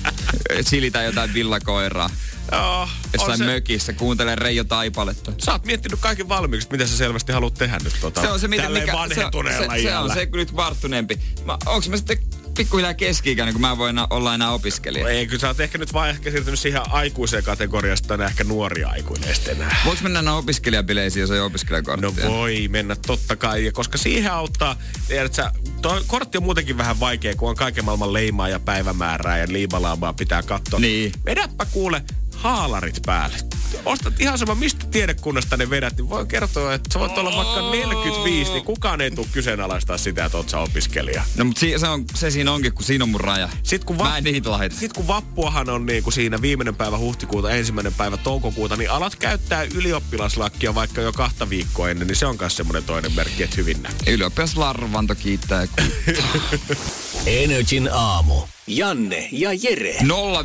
[0.70, 2.10] Silitän jotain villakoiraa.
[2.52, 5.32] Joo, Jossain se, missä kuuntelen Reijo Taipaletta.
[5.38, 8.48] Sä oot miettinyt kaiken valmiiksi, mitä sä selvästi haluat tehdä nyt tota, Se on se,
[8.48, 11.20] mitä, mikä, se, se, se, on se nyt varttuneempi.
[11.44, 12.18] Mä, onks mä sitten
[12.54, 15.08] pikkuhiljaa keski-ikäinen, kun mä voin olla enää opiskelija?
[15.08, 18.84] Ei, kyllä sä oot ehkä nyt vaan ehkä siirtynyt siihen aikuiseen kategoriasta, on ehkä nuori
[18.84, 19.76] aikuinen sitten enää.
[19.84, 22.24] Voinko mennä enää opiskelijabileisiin, jos ei opiskelijakorttia?
[22.24, 24.76] No voi mennä totta kai, ja koska siihen auttaa,
[25.08, 25.50] tiedät sä,
[25.82, 30.12] toi kortti on muutenkin vähän vaikea, kun on kaiken maailman leimaa ja päivämäärää ja liimalaamaa
[30.12, 30.80] pitää katsoa.
[30.80, 31.12] Niin.
[31.24, 32.02] Vedäpä kuule
[32.42, 33.36] haalarit päälle.
[33.84, 37.70] Ostat ihan sama, mistä tiedekunnasta ne vedät, niin voin kertoa, että sä voit olla vaikka
[37.70, 41.24] 45, niin kukaan ei tule kyseenalaistaa sitä, että oot sä opiskelija.
[41.36, 43.48] No mutta si- se, on, se siinä onkin, kun siinä on mun raja.
[43.62, 44.76] Sitten kun, Mä en niitä lahita.
[44.76, 49.16] sit kun vappuahan on niin kuin siinä viimeinen päivä huhtikuuta, ensimmäinen päivä toukokuuta, niin alat
[49.16, 53.56] käyttää ylioppilaslakkia vaikka jo kahta viikkoa ennen, niin se on myös semmoinen toinen merkki, että
[53.56, 54.14] hyvin näkyy.
[54.14, 55.66] Ylioppilaslarvanto kiittää.
[57.26, 58.34] Energin aamu.
[58.66, 59.96] Janne ja Jere.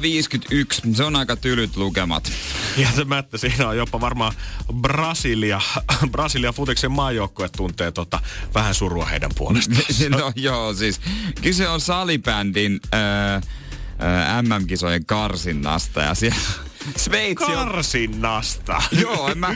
[0.01, 2.31] 051, se on aika tylyt lukemat.
[2.77, 4.33] Ja se mättä, siinä on jopa varmaan
[4.81, 5.61] Brasilia,
[6.11, 8.19] Brasilia futiksen maajoukkue tuntee tota,
[8.53, 9.83] vähän surua heidän puolestaan.
[10.19, 11.01] no joo, siis
[11.41, 12.99] kyse on salibändin öö,
[13.33, 16.37] öö, MM-kisojen karsinnasta ja siellä
[16.95, 17.67] Sveitsi on...
[17.67, 18.81] Karsinnasta.
[18.91, 19.55] Joo, en mä...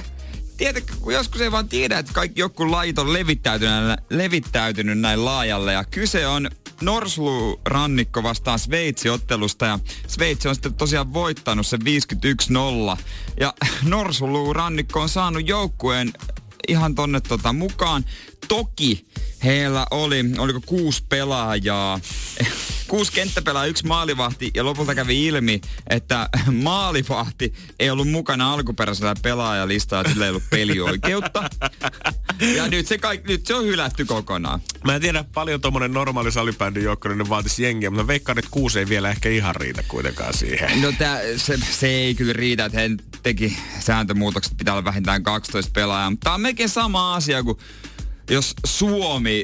[0.62, 5.74] Tiedätkö, kun joskus ei vaan tiedä, että kaikki joku lait on levittäytynyt, levittäytynyt näin laajalle.
[5.74, 6.50] Ja kyse on
[6.82, 11.80] Norsulu rannikko vastaan Sveitsi ottelusta ja Sveitsi on sitten tosiaan voittanut sen
[12.98, 12.98] 51-0.
[13.40, 16.14] Ja Norsulu rannikko on saanut joukkueen
[16.68, 18.06] ihan tonne tota mukaan.
[18.48, 19.08] Toki
[19.44, 22.00] heillä oli, oliko kuusi pelaajaa,
[22.92, 26.30] kuusi kenttäpelaa, yksi maalivahti ja lopulta kävi ilmi, että
[26.64, 31.50] maalivahti ei ollut mukana alkuperäisellä pelaajalistalla, sillä ei ollut pelioikeutta.
[32.56, 34.62] Ja nyt se, kaik, nyt se on hylätty kokonaan.
[34.84, 38.90] Mä en tiedä paljon tommonen normaali salibändin niin vaatisi jengiä, mutta veikkaan, että kuusi ei
[38.90, 40.82] vielä ehkä ihan riitä kuitenkaan siihen.
[40.82, 42.90] No tää, se, se, ei kyllä riitä, että he
[43.24, 46.10] teki sääntömuutokset, pitää olla vähintään 12 pelaajaa.
[46.10, 47.58] Mutta tää on melkein sama asia kuin
[48.30, 49.44] jos Suomi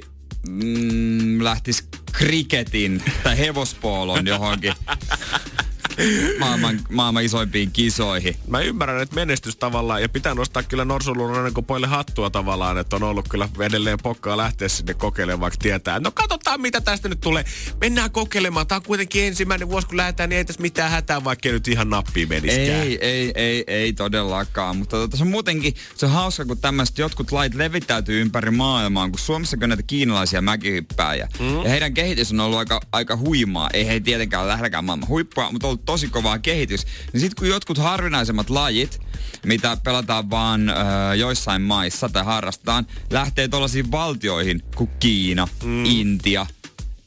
[0.49, 4.74] mm, lähtisi kriketin tai hevospoolon johonkin
[6.39, 8.36] maailman, maailman isoimpiin kisoihin.
[8.48, 13.04] Mä ymmärrän, että menestys tavallaan, ja pitää nostaa kyllä Norsulunen poille hattua tavallaan, että on
[13.04, 17.46] ollut kyllä edelleen pokkaa lähteä sinne kokeilemaan, vaikka tietää, no katsotaan mitä tästä nyt tulee.
[17.82, 21.50] Mennään kokeilemaan, tää on kuitenkin ensimmäinen vuosi, kun lähdetään, niin ei tässä mitään hätää, vaikka
[21.50, 22.82] nyt ihan nappiin meniskään.
[22.82, 26.98] Ei, ei, ei, ei todellakaan, mutta tota, se on muutenkin, se on hauska, kun tämmöiset
[26.98, 31.63] jotkut lait levittäytyy ympäri maailmaa, kun Suomessa on näitä kiinalaisia mäkihyppääjiä, mm.
[31.63, 33.69] ja heidän kehitys on ollut aika, aika huimaa.
[33.73, 36.86] Ei he tietenkään ole lähelläkään maailman huippua, mutta on ollut tosi kovaa kehitys.
[37.13, 39.01] Niin sitten kun jotkut harvinaisemmat lajit,
[39.45, 40.73] mitä pelataan vaan ö,
[41.15, 45.86] joissain maissa tai harrastetaan, lähtee tuollaisiin valtioihin kuin Kiina, mm.
[45.86, 46.45] Intia,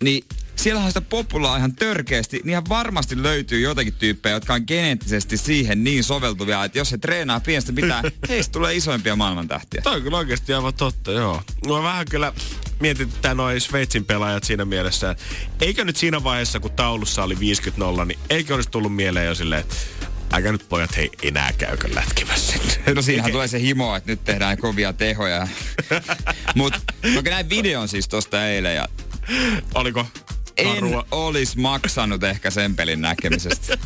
[0.03, 0.25] niin
[0.63, 5.37] siellä on sitä populaa ihan törkeästi, niin ihan varmasti löytyy jotakin tyyppejä, jotka on geneettisesti
[5.37, 9.83] siihen niin soveltuvia, että jos he treenaa pienestä pitää, heistä tulee isoimpia maailmantähtiä.
[9.83, 11.43] Toi on kyllä oikeasti aivan totta, joo.
[11.67, 12.33] No vähän kyllä
[12.81, 15.17] mietitään noin Sveitsin pelaajat siinä mielessä.
[15.61, 17.39] Eikö nyt siinä vaiheessa, kun taulussa oli 50-0,
[18.05, 19.77] niin eikö olisi tullut mieleen jo silleen, että
[20.31, 22.55] aika nyt pojat hei enää käykö lätkimässä.
[22.95, 25.49] No siinähän tulee se himo, että nyt tehdään kovia tehoja.
[26.57, 26.81] Mutta
[27.23, 28.89] näin videon siis tosta eilen ja...
[29.75, 30.07] Oliko?
[30.61, 33.79] En olisi maksanut ehkä sen pelin näkemisestä.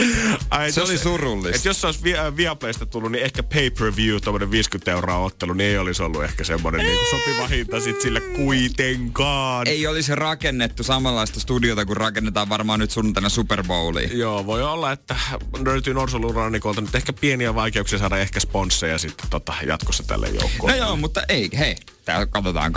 [0.50, 1.56] Ai, se jos, oli surullista.
[1.56, 5.70] Et jos se olisi via, Viaplaysta tullut, niin ehkä pay-per-view, tuommoinen 50 euroa ottelu, niin
[5.70, 9.68] ei olisi ollut ehkä semmoinen niin sopiva hinta sit sille kuitenkaan.
[9.68, 14.18] Ei olisi rakennettu samanlaista studiota, kuin rakennetaan varmaan nyt sunnuntaina Super Bowliin.
[14.18, 15.16] Joo, voi olla, että
[15.64, 20.72] löytyy Norsolurannikolta nyt ehkä pieniä vaikeuksia saada ehkä sponsseja sitten tota, jatkossa tälle joukkoon.
[20.72, 22.72] No joo, mutta ei, hei, tää katsotaan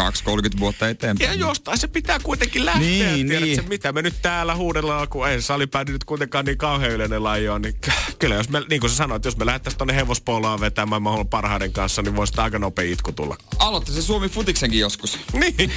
[0.55, 1.29] 2-30 vuotta eteenpäin.
[1.29, 2.81] Ja jostain se pitää kuitenkin lähteä.
[2.81, 3.69] Niin, niin.
[3.69, 7.61] mitä me nyt täällä huudellaan, kun ei salibändi nyt kuitenkaan niin kauhean yleinen laji on.
[7.61, 7.75] Niin
[8.19, 11.73] kyllä jos me, niin kuin sä sanoit, jos me lähdettäisiin tonne hevospolaan vetämään maailman parhaiden
[11.73, 13.37] kanssa, niin voisi aika nopea itku tulla.
[13.59, 15.19] Aloitti se Suomi futiksenkin joskus.
[15.33, 15.71] Niin,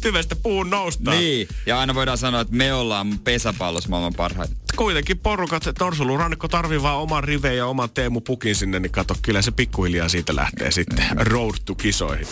[0.00, 1.10] tyvestä puun nousta.
[1.10, 4.54] Niin, ja aina voidaan sanoa, että me ollaan pesäpallossa maailman parhaita.
[4.76, 9.14] Kuitenkin porukat, Norsulu Rannikko tarvii vaan oman riveen ja oman Teemu Pukin sinne, niin kato,
[9.22, 12.26] kyllä se pikkuhiljaa siitä lähtee sitten road to kisoihin.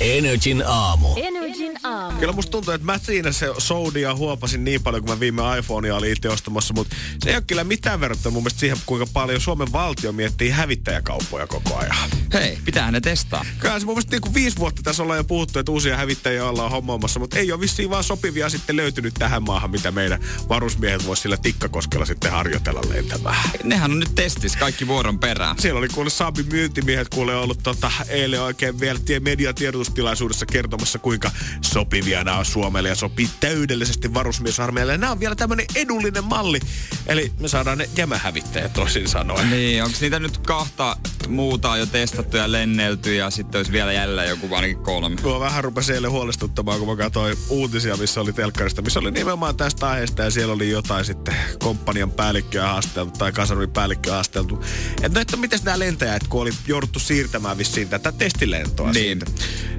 [0.00, 1.08] Energin aamu.
[1.16, 1.41] Energin
[1.82, 2.18] aamu.
[2.18, 5.96] Kyllä musta tuntuu, että mä siinä se soudia huopasin niin paljon, kun mä viime iPhonea
[5.96, 9.40] olin itse ostamassa, mutta se ei ole kyllä mitään verrattuna mun mielestä siihen, kuinka paljon
[9.40, 11.96] Suomen valtio miettii hävittäjäkauppoja koko ajan.
[12.32, 13.44] Hei, pitää ne testaa.
[13.58, 16.46] Kyllä se mun mielestä niin kuin viisi vuotta tässä ollaan jo puhuttu, että uusia hävittäjiä
[16.46, 21.06] ollaan hommaamassa, mutta ei ole vissiin vaan sopivia sitten löytynyt tähän maahan, mitä meidän varusmiehet
[21.06, 23.50] vois sillä tikkakoskella sitten harjoitella lentämään.
[23.64, 25.58] Nehän on nyt testis kaikki vuoron perään.
[25.58, 31.30] Siellä oli kuule Saabi myyntimiehet kuule ollut tota, eilen oikein vielä mediatiedotustilaisuudessa kertomassa, kuinka
[31.64, 34.98] sopivia nämä on Suomelle ja sopii täydellisesti varusmiesarmeijalle.
[34.98, 36.60] Nämä on vielä tämmöinen edullinen malli.
[37.06, 39.50] Eli me saadaan ne jämähävittäjät toisin sanoen.
[39.50, 40.96] Niin, onko niitä nyt kahta
[41.28, 45.16] muuta jo testattu ja lennelty ja sitten olisi vielä jälleen joku ainakin kolme?
[45.16, 49.56] Tuo vähän rupesi eilen huolestuttamaan, kun mä katsoin uutisia, missä oli telkkarista, missä oli nimenomaan
[49.56, 54.64] tästä aiheesta ja siellä oli jotain sitten komppanian päällikköä haasteltu tai kasarin päällikköä haasteltu.
[55.02, 59.18] Että no, että miten nämä lentäjät, kun oli jouduttu siirtämään vissiin tätä testilentoa Niin.
[59.18, 59.26] siitä.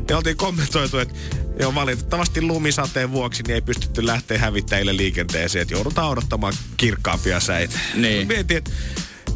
[0.10, 1.16] Ja oltiin kommentoitu, että
[1.60, 7.80] joo, valitettavasti lumisateen vuoksi niin ei pystytty lähteä hävittäjille liikenteeseen, että joudutaan odottamaan kirkkaampia säitä.
[7.96, 8.28] Niin.
[8.28, 8.72] Mietin, että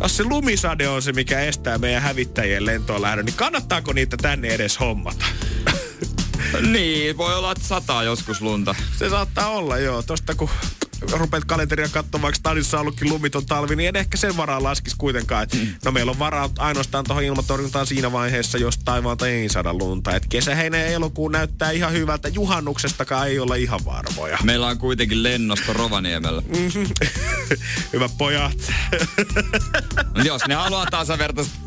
[0.02, 4.48] jos se lumisade on se, mikä estää meidän hävittäjien lentoon lähdön, niin kannattaako niitä tänne
[4.48, 5.26] edes hommata?
[6.72, 8.76] Niin, voi olla, että sataa joskus lunta.
[9.00, 10.02] Se saattaa olla, joo.
[10.02, 10.50] Tosta kun
[11.12, 14.96] rupeat kalenteria katsomaan, vaikka stadissa on ollutkin lumiton talvi, niin en ehkä sen varaa laskisi
[14.98, 15.44] kuitenkaan.
[15.44, 15.68] Et, mm.
[15.86, 20.16] No meillä on varaa ainoastaan tuohon ilmatorjuntaan siinä vaiheessa, jos taivaalta ei saada lunta.
[20.16, 22.28] Et kesä, heinä ja elokuu näyttää ihan hyvältä.
[22.28, 24.38] Juhannuksestakaan ei olla ihan varmoja.
[24.44, 26.42] Meillä on kuitenkin lennosto Rovaniemellä.
[27.94, 28.58] Hyvät pojat.
[30.24, 31.58] Jos ne haluaa tasavertaista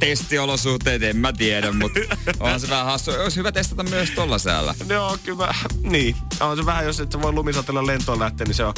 [0.00, 2.00] testiolosuhteet, en mä tiedä, mutta
[2.40, 3.10] on se vähän hassu.
[3.10, 4.74] Olisi hyvä testata myös tolla säällä.
[4.88, 5.54] Joo, kyllä.
[5.82, 6.16] Niin.
[6.40, 8.74] On se vähän, jos et sä voi lumisatella lentoon lähteä, niin se on,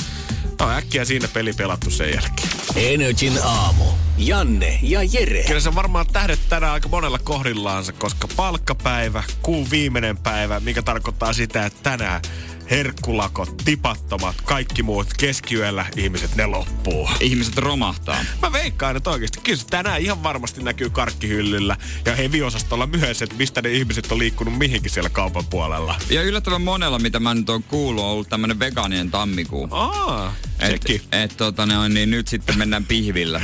[0.60, 2.48] on äkkiä siinä peli pelattu sen jälkeen.
[2.76, 3.84] Energin aamu.
[4.18, 5.44] Janne ja Jere.
[5.46, 11.32] Kyllä se varmaan tähdet tänään aika monella kohdillaansa, koska palkkapäivä, kuun viimeinen päivä, mikä tarkoittaa
[11.32, 12.22] sitä, että tänään
[12.70, 17.08] herkkulakot, tipattomat, kaikki muut keskiyöllä ihmiset, ne loppuu.
[17.20, 18.16] Ihmiset romahtaa.
[18.42, 23.36] Mä veikkaan, että oikeasti kyllä se tänään ihan varmasti näkyy karkkihyllyllä ja heviosastolla myös, että
[23.36, 25.94] mistä ne ihmiset on liikkunut mihinkin siellä kaupan puolella.
[26.10, 29.68] Ja yllättävän monella, mitä mä nyt oon kuullut, on ollut tämmönen vegaanien tammikuu.
[29.70, 31.02] Aa, Et, sekin.
[31.12, 33.40] et, tota, ne on, niin nyt sitten mennään pihvillä.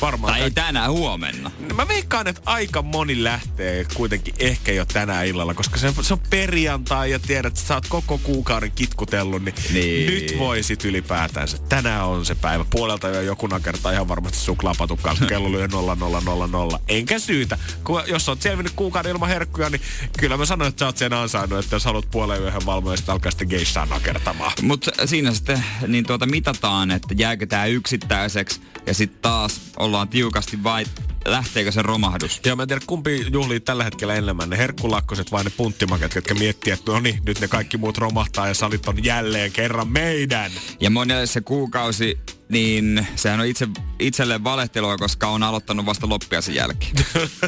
[0.00, 0.32] Varmaan.
[0.32, 1.50] tai ei tänään, huomenna.
[1.74, 6.20] Mä veikkaan, että aika moni lähtee kuitenkin ehkä jo tänään illalla, koska se, se on
[6.30, 10.06] perjantai ja tiedät, että sä oot koko kuukauden kitkutellut, niin, Niin.
[10.06, 11.58] nyt voisit ylipäätänsä.
[11.68, 12.64] Tänään on se päivä.
[12.70, 16.80] Puolelta jo joku nakertaa ihan varmasti suklaapatukkaan, kun kello lyö 0000.
[16.88, 17.58] Enkä syytä.
[17.84, 19.80] Kun, jos oot selvinnyt kuukauden ilman herkkuja, niin
[20.18, 23.12] kyllä mä sanon, että sä oot sen ansainnut, että jos haluat puolen yöhön valvoa, sitten
[23.12, 24.52] alkaa sitten geissaa nakertamaan.
[24.62, 30.62] Mutta siinä sitten niin tuota mitataan, että jääkö tämä yksittäiseksi ja sitten taas ollaan tiukasti
[30.62, 30.84] vai
[31.24, 32.40] lähteekö se romahdus.
[32.46, 36.34] Joo, mä en tiedä kumpi juhlii tällä hetkellä enemmän, ne herkkulakkoset vai ne punttimaket, jotka
[36.34, 40.50] miettii, että no niin, nyt ne kaikki muut romahtaa salit on jälleen kerran meidän.
[40.80, 42.18] Ja monelle se kuukausi,
[42.52, 46.92] niin sehän on itse, itselleen valehtelua, koska on aloittanut vasta loppiaisen jälkeen.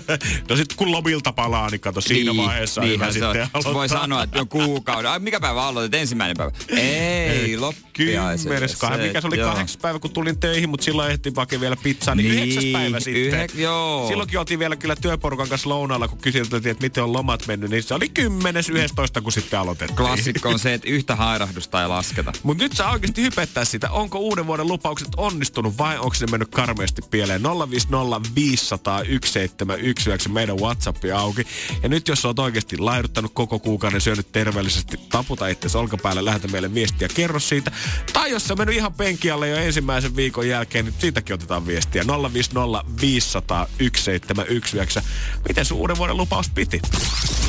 [0.51, 3.35] no sit kun lobilta palaa, niin kato siinä vaiheessa on hyvä se on.
[3.35, 3.75] sitten aloittaa.
[3.75, 5.11] Voi sanoa, että jo kuukauden.
[5.11, 5.95] Ai, mikä päivä aloitit?
[5.95, 6.53] Ensimmäinen päivä.
[6.69, 8.49] Ei, loppiaisen.
[8.49, 9.51] Kymmenes, kahden, mikä se oli joo.
[9.51, 13.01] kahdeksas päivä, kun tulin töihin, mutta silloin ehti vaikea vielä pizzaa, niin, Niin, yhdeksäs päivä
[13.01, 13.33] sitten.
[13.49, 14.09] yhek- joo.
[14.09, 17.83] Silloinkin oltiin vielä kyllä työporukan kanssa lounaalla, kun kyseltiin, että miten on lomat mennyt, niin
[17.83, 19.97] se oli kymmenes, yhdestoista, kun sitten aloitettiin.
[19.97, 22.33] Klassikko on se, että yhtä hairahdusta ei lasketa.
[22.43, 26.49] Mutta nyt saa oikeasti hypettää sitä, onko uuden vuoden lupaukset onnistunut vai onko ne mennyt
[26.49, 27.43] karmeasti pieleen.
[27.43, 31.47] 050 500 1719 meidän WhatsAppi auki.
[31.83, 36.75] Ja nyt jos oot oikeasti laiduttanut koko kuukauden, syönyt terveellisesti, taputa itse olkapäälle, lähetä meille
[36.75, 37.73] viestiä, kerro siitä.
[38.13, 42.05] Tai jos on mennyt ihan penkialle jo ensimmäisen viikon jälkeen, niin siitäkin otetaan viestiä.
[42.33, 45.03] 050 500 1719.
[45.49, 46.81] Miten sun uuden vuoden lupaus piti?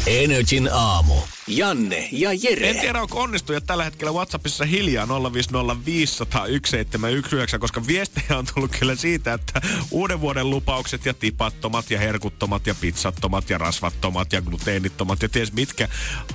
[0.08, 1.16] Energin aamu.
[1.48, 2.70] Janne ja Jere.
[2.70, 8.72] En tiedä, onko onnistujat tällä hetkellä WhatsAppissa hiljaa 050 500 1719, koska viestejä on tullut
[8.80, 14.42] kyllä siitä, että uuden vuoden lupaukset ja tipattomat ja herkuttomat ja pizzattomat ja rasvattomat ja
[14.42, 15.88] gluteenittomat ja ties mitkä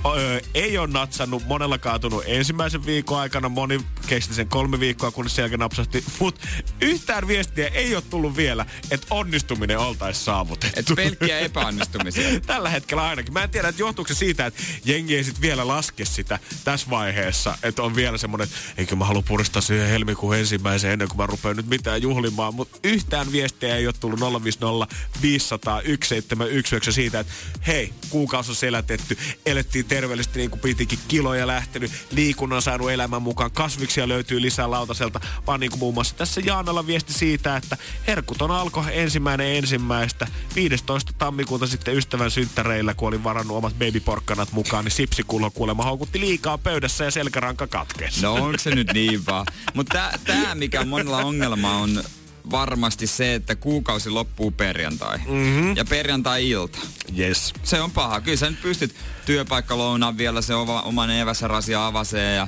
[0.05, 5.35] öö, ei ole natsannut, monella kaatunut ensimmäisen viikon aikana, moni kesti sen kolme viikkoa, kunnes
[5.35, 6.47] sen jälkeen napsahti, mutta
[6.81, 10.93] yhtään viestiä ei ole tullut vielä, että onnistuminen oltaisi saavutettu.
[10.93, 12.39] Et pelkkiä epäonnistumisia.
[12.45, 13.33] Tällä hetkellä ainakin.
[13.33, 16.89] Mä en tiedä, että johtuuko se siitä, että jengi ei sit vielä laske sitä tässä
[16.89, 17.57] vaiheessa.
[17.63, 21.25] Että on vielä semmonen, että eikö mä halua puristaa siihen helmikuun ensimmäisen ennen kuin mä
[21.25, 22.55] rupean nyt mitään juhlimaan.
[22.55, 27.33] Mutta yhtään viestiä ei ole tullut 050 500 1719 siitä, että
[27.67, 33.51] hei, kuukausi on selätetty, elettiin terveellisesti niin kuin pitikin, kiloja lähtenyt, liikunnan saanut elämän mukaan,
[33.51, 38.51] kasviksia löytyy lisää lautaselta, vaan niin kuin muun muassa tässä Jaanalla viesti siitä, että herkuton
[38.51, 41.13] alkoi ensimmäinen ensimmäistä, 15.
[41.17, 46.57] tammikuuta sitten ystävän synttäreillä, kun olin varannut omat babyporkkanat mukaan, niin sipsikulho kuulemma houkutti liikaa
[46.57, 48.21] pöydässä ja selkäranka katkesi.
[48.21, 49.45] No onko se nyt niin vaan?
[49.73, 52.03] Mutta tämä, mikä monella ongelma on
[52.51, 55.17] varmasti se, että kuukausi loppuu perjantai.
[55.17, 55.75] Mm-hmm.
[55.75, 56.79] Ja perjantai-ilta.
[57.19, 57.53] Yes.
[57.63, 58.21] Se on paha.
[58.21, 62.47] Kyllä sä nyt pystyt työpaikkalounaan vielä se oma, oman eväsarasia avasee ja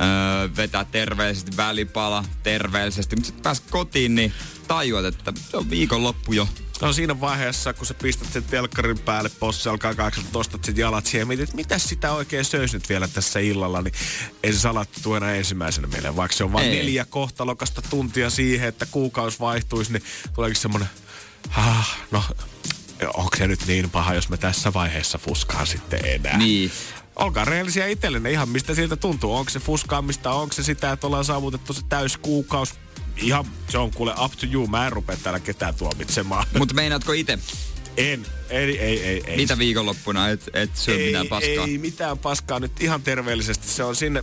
[0.00, 3.16] öö, vetää terveellisesti välipala terveellisesti.
[3.16, 4.32] Mutta sitten pääs kotiin, niin
[4.68, 6.48] tajuat, että se on viikonloppu jo.
[6.80, 11.06] No siinä vaiheessa, kun sä pistät sen telkkarin päälle, possi alkaa kahdeksan, nostat sit jalat
[11.06, 13.94] siihen ja mietit, että mitä sitä oikein söis nyt vielä tässä illalla, niin
[14.42, 18.86] ei se salatti enää ensimmäisenä mieleen, vaikka se on vain neljä kohtalokasta tuntia siihen, että
[18.86, 20.02] kuukausi vaihtuisi, niin
[20.34, 20.88] tuleekin semmonen,
[21.56, 22.24] ah, no
[23.14, 26.38] onko se nyt niin paha, jos mä tässä vaiheessa fuskaan sitten enää.
[26.38, 26.72] Niin.
[27.16, 29.34] Olkaa rehellisiä itsellenne ihan mistä siltä tuntuu.
[29.34, 32.74] Onko se fuskaamista, onko se sitä, että ollaan saavutettu se täys kuukaus.
[33.16, 34.66] Ihan, se on kuule up to you.
[34.66, 36.46] Mä en rupea täällä ketään tuomitsemaan.
[36.58, 37.38] Mutta meinaatko itse,
[37.96, 38.26] En.
[38.50, 39.36] Ei, ei, ei, ei.
[39.36, 41.66] mitä viikonloppuna, et, et syö ei, mitään paskaa?
[41.66, 43.68] Ei mitään paskaa nyt ihan terveellisesti.
[43.68, 44.22] Se on sinne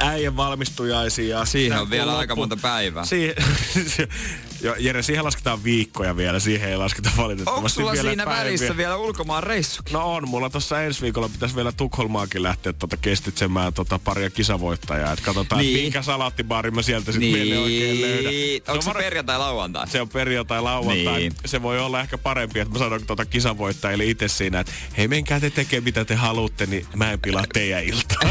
[0.00, 1.28] äijän valmistujaisiin.
[1.28, 3.04] Ja Siihen on vielä kun aika monta päivää.
[3.04, 3.34] Siihen,
[4.62, 6.40] jo, Jere, siihen lasketaan viikkoja vielä.
[6.40, 9.92] Siihen ei lasketa valitettavasti Onko sulla vielä siinä välissä vielä ulkomaan reissukin?
[9.92, 15.12] No on, mulla tuossa ensi viikolla pitäisi vielä Tukholmaakin lähteä tota kestitsemään tota paria kisavoittajaa.
[15.12, 15.80] Et katsotaan, Niin.
[15.80, 17.58] minkä salaattibaarin mä sieltä sitten niin.
[17.58, 18.32] oikein löydän.
[18.68, 19.88] Onko se var- perjantai lauantai?
[19.88, 21.18] se on perjantai, lauantai.
[21.18, 21.32] Niin.
[21.46, 25.40] Se voi olla ehkä parempi, että mä sanon tuota kisavoittajille itse siinä, että hei menkää
[25.40, 28.30] te tekemään mitä te haluatte, niin mä en pilaa teidän iltaa.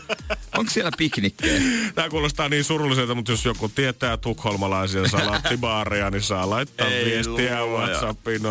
[0.58, 1.60] Onko siellä piknikkejä?
[1.94, 5.08] Tämä kuulostaa niin surulliselta, mutta jos joku tietää tukholmalaisia
[5.70, 7.86] salaattibaareja, niin saa laittaa Ei viestiä luoja.
[7.88, 8.46] WhatsAppiin 050501719.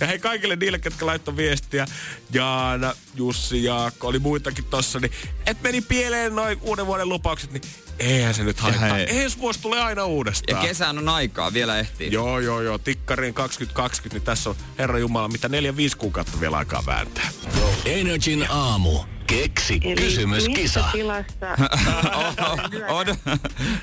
[0.00, 1.86] Ja hei kaikille niille, ketkä laittoi viestiä,
[2.32, 5.12] Jaana, Jussi, Jaakko, oli muitakin tossa, niin
[5.46, 7.62] et meni pieleen noin uuden vuoden lupaukset, niin
[7.98, 8.88] Eihän se nyt haittaa.
[8.88, 9.06] hei.
[9.22, 10.66] Ensi vuosi tulee aina Ja uudestaan.
[10.66, 12.12] kesään on aikaa, vielä ehtii.
[12.12, 12.78] Joo, joo, joo.
[12.78, 15.50] Tikkariin 2020, niin tässä on Herra Jumala, mitä 4-5
[15.98, 17.28] kuukautta vielä aikaa vääntää.
[17.84, 19.00] Energin aamu.
[19.26, 20.80] Keksi kysymyskisa.
[20.80, 21.46] missä tilassa...
[23.00, 23.38] Od-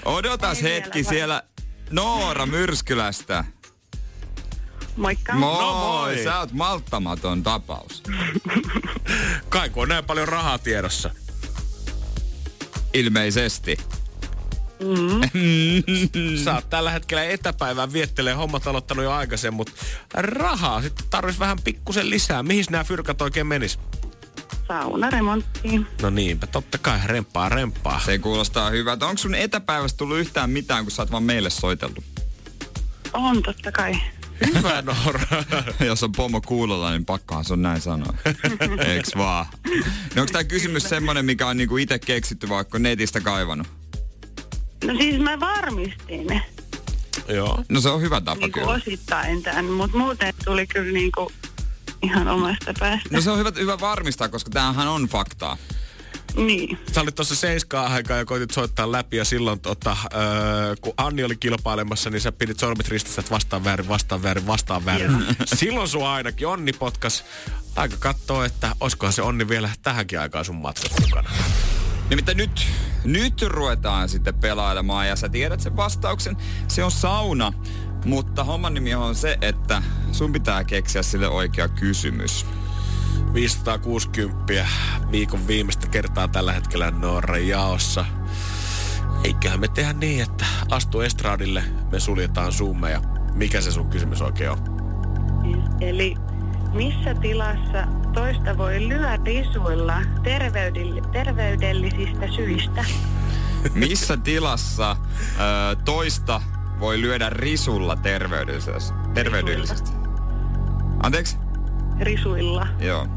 [0.05, 1.43] odotas Ei hetki vielä, vai- siellä.
[1.91, 3.43] Noora Myrskylästä.
[4.97, 5.33] Moikka.
[5.33, 6.23] Moi, No moi.
[6.23, 8.03] sä oot malttamaton tapaus.
[9.49, 11.09] Kai kun on näin paljon rahaa tiedossa.
[12.93, 13.77] Ilmeisesti.
[16.43, 19.71] Sä oot tällä hetkellä etäpäivää viettelee hommat aloittanut jo aikaisemmin, mutta
[20.13, 22.43] rahaa sitten tarvitsisi vähän pikkusen lisää.
[22.43, 23.79] Mihin nämä fyrkat oikein menis?
[24.73, 25.87] Saunaremonttiin.
[26.01, 27.99] No niinpä, totta kai remppaa remppaa.
[27.99, 29.05] Se kuulostaa hyvältä.
[29.05, 32.03] Onko sun etäpäivästä tullut yhtään mitään, kun sä oot vaan meille soitellut?
[33.13, 33.93] On totta kai.
[34.55, 35.43] Hyvä Noora.
[35.87, 38.13] Jos on pomo kuulolla, niin pakkohan se on näin sanoa.
[38.87, 39.45] Eiks vaan?
[40.15, 43.67] No onko tää kysymys semmonen, mikä on niinku itse keksitty, vaikka on netistä kaivannut?
[44.85, 46.41] No siis mä varmistin
[47.27, 47.63] Joo.
[47.69, 48.71] No se on hyvä tapa niinku kyllä.
[48.71, 51.31] osittain tämän, mutta muuten tuli kyllä niinku
[52.03, 53.09] ihan omasta päästä.
[53.11, 55.57] No se on hyvä, hyvä varmistaa, koska tämähän on faktaa.
[56.35, 56.77] Niin.
[56.91, 61.23] Sä olit tuossa seiskaa aikaa ja koitit soittaa läpi ja silloin tota, öö, kun Anni
[61.23, 65.25] oli kilpailemassa, niin sä pidit sormet ristissä, että vastaan väärin, vastaan väärin, vastaan väärin.
[65.55, 67.25] silloin sua ainakin Onni potkas.
[67.75, 71.29] Aika katsoo, että olisikohan se Onni vielä tähänkin aikaan sun matkassa mukana.
[72.09, 72.67] Nimittäin nyt,
[73.03, 76.37] nyt ruvetaan sitten pelailemaan ja sä tiedät sen vastauksen.
[76.67, 77.53] Se on sauna,
[78.05, 79.81] mutta homman nimi on se, että
[80.11, 82.45] sun pitää keksiä sille oikea kysymys.
[83.33, 84.65] 560
[85.11, 88.05] viikon viimeistä kertaa tällä hetkellä Norran jaossa.
[89.23, 93.01] Eiköhän me tehdä niin, että astu estradille, me suljetaan zoomeja.
[93.33, 94.57] Mikä se sun kysymys oikein on?
[95.81, 96.15] Eli
[96.73, 102.85] missä tilassa toista voi lyödä risuilla terveydell- terveydellisistä syistä?
[103.73, 106.41] Missä tilassa ö, toista
[106.79, 108.93] voi lyödä risulla terveydellisesti?
[109.13, 109.91] terveydellisesti?
[111.03, 111.37] Anteeksi?
[111.99, 112.67] Risuilla.
[112.79, 113.07] Joo.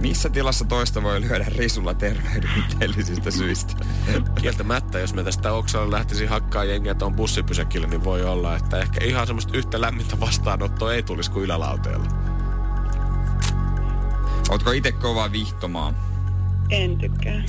[0.00, 3.74] Missä tilassa toista voi lyödä risulla terveydellisistä syistä?
[4.40, 9.04] Kieltämättä, jos me tästä Oksalle lähtisi hakkaa jengiä tuon bussipysäkille, niin voi olla, että ehkä
[9.04, 12.06] ihan semmoista yhtä lämmintä vastaanottoa ei tulisi kuin ylälauteella.
[14.48, 15.96] Ootko itse kova vihtomaan?
[16.70, 17.42] En tykkää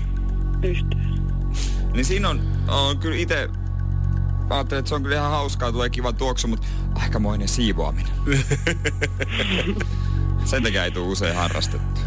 [0.63, 1.24] yhtään.
[1.95, 3.49] Niin siinä on, on kyllä itse
[4.49, 8.13] ajattelin, että se on kyllä ihan hauskaa, tulee kiva tuoksu, mutta aikamoinen siivoaminen.
[10.45, 12.01] Sen takia ei tule usein harrastettu.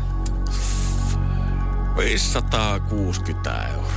[1.96, 3.92] 560 euroa.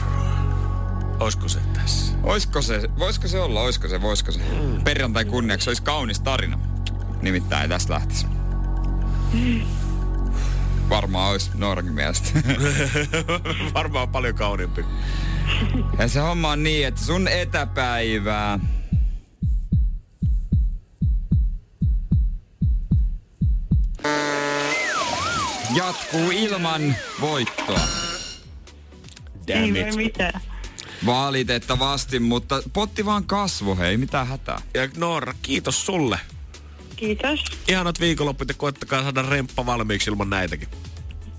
[1.20, 2.16] Olisiko se tässä?
[2.24, 4.40] Oisko se, voisiko se olla, oisko se, voisiko se?
[4.84, 6.60] Perjantai kunniaksi olisi kaunis tarina.
[7.22, 8.28] Nimittäin tästä lähtisi.
[10.90, 12.30] Varmaan olisi Noorankin mielestä.
[13.74, 14.86] Varmaan paljon kauniimpi.
[16.00, 18.60] Ja se homma on niin, että sun etäpäivää
[25.76, 27.80] jatkuu ilman voittoa.
[29.48, 29.96] Ei Damn it.
[29.96, 30.42] mitään.
[31.06, 34.62] Valitettavasti, mutta potti vaan kasvo, hei, mitä hätää.
[34.74, 36.20] Ja Noora, kiitos sulle.
[36.96, 37.44] Kiitos.
[37.68, 40.68] Ihanat viikonlopput ja koettakaa saada remppa valmiiksi ilman näitäkin.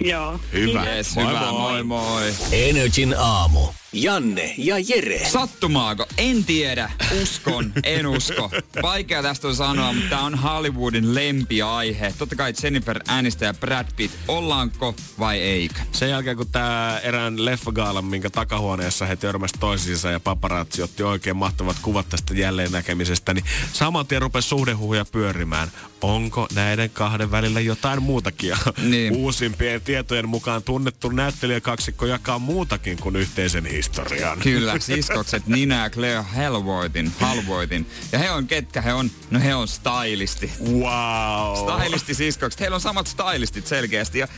[0.05, 0.41] Joo.
[0.53, 0.85] Hyvä.
[0.85, 1.51] Yes, moi hyvä, moi.
[1.51, 2.35] moi moi.
[2.53, 3.69] Energin aamu.
[3.93, 5.29] Janne ja Jere.
[5.29, 6.07] Sattumaako?
[6.19, 6.91] En tiedä.
[7.23, 8.51] Uskon, en usko.
[8.83, 12.15] Vaikea tästä on sanoa, mutta tämä on Hollywoodin lempiaihe.
[12.19, 14.15] Totta kai Jennifer Aniston ja Brad Pitt.
[14.29, 15.75] Ollaanko vai eikö?
[15.93, 21.37] Sen jälkeen kun tämä erään leffagaalan, minkä takahuoneessa he törmäsivät toisiinsa ja paparazzi otti oikein
[21.37, 25.69] mahtavat kuvat tästä jälleen näkemisestä, niin saman tien rupesi suhdehuhuja pyörimään.
[26.03, 28.55] Onko näiden kahden välillä jotain muutakin?
[28.83, 29.17] Niin.
[29.17, 34.39] Uusimpien tietojen mukaan tunnettu näyttelijäkaksikko jakaa muutakin kuin yhteisen historian.
[34.39, 37.87] Kyllä, siskokset Nina ja Claire Halvoitin, Halvoitin.
[38.13, 39.11] Ja he on, ketkä he on?
[39.31, 40.51] No he on stylisti.
[40.61, 41.81] Wow.
[41.81, 42.61] Stylisti siskokset.
[42.61, 44.19] Heillä on samat stylistit selkeästi.
[44.19, 44.29] Ja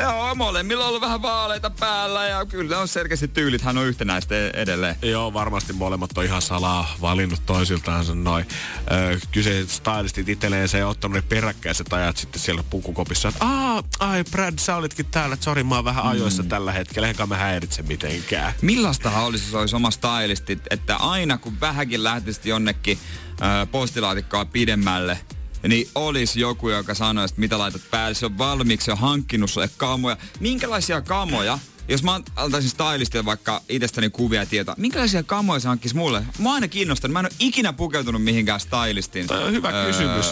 [0.00, 4.34] Joo, molemmilla on ollut vähän vaaleita päällä ja kyllä on selkeästi tyylit, hän on yhtenäistä
[4.54, 4.96] edelleen.
[5.02, 8.46] Joo, varmasti molemmat on ihan salaa valinnut toisiltaansa noin.
[8.92, 14.24] Öö, kyseiset stylistit itselleen se ottanut ne peräkkäiset ajat sitten siellä pukukopissa, että Aa, ai
[14.30, 16.48] Brad, sä olitkin täällä, sori, mä oon vähän ajoissa Mm.
[16.48, 18.52] tällä hetkellä, eikä mä häiritse mitenkään.
[18.62, 22.98] Millaistahan olisi, jos olisi oma stylistit, että aina kun vähänkin lähtisit jonnekin
[23.70, 25.18] postilaatikkoa pidemmälle,
[25.68, 28.14] niin olisi joku, joka sanoisi, että mitä laitat päälle.
[28.14, 30.16] Se on valmiiksi jo hankkinut sulle kamoja.
[30.40, 31.58] Minkälaisia kamoja,
[31.88, 36.20] jos mä antaisin stylistille vaikka itsestäni kuvia ja tietoa, minkälaisia kamoja se hankkisi mulle?
[36.38, 37.12] Mä oon aina kiinnostanut.
[37.12, 39.26] Mä en ole ikinä pukeutunut mihinkään stylistiin.
[39.26, 40.26] Toi on hyvä kysymys.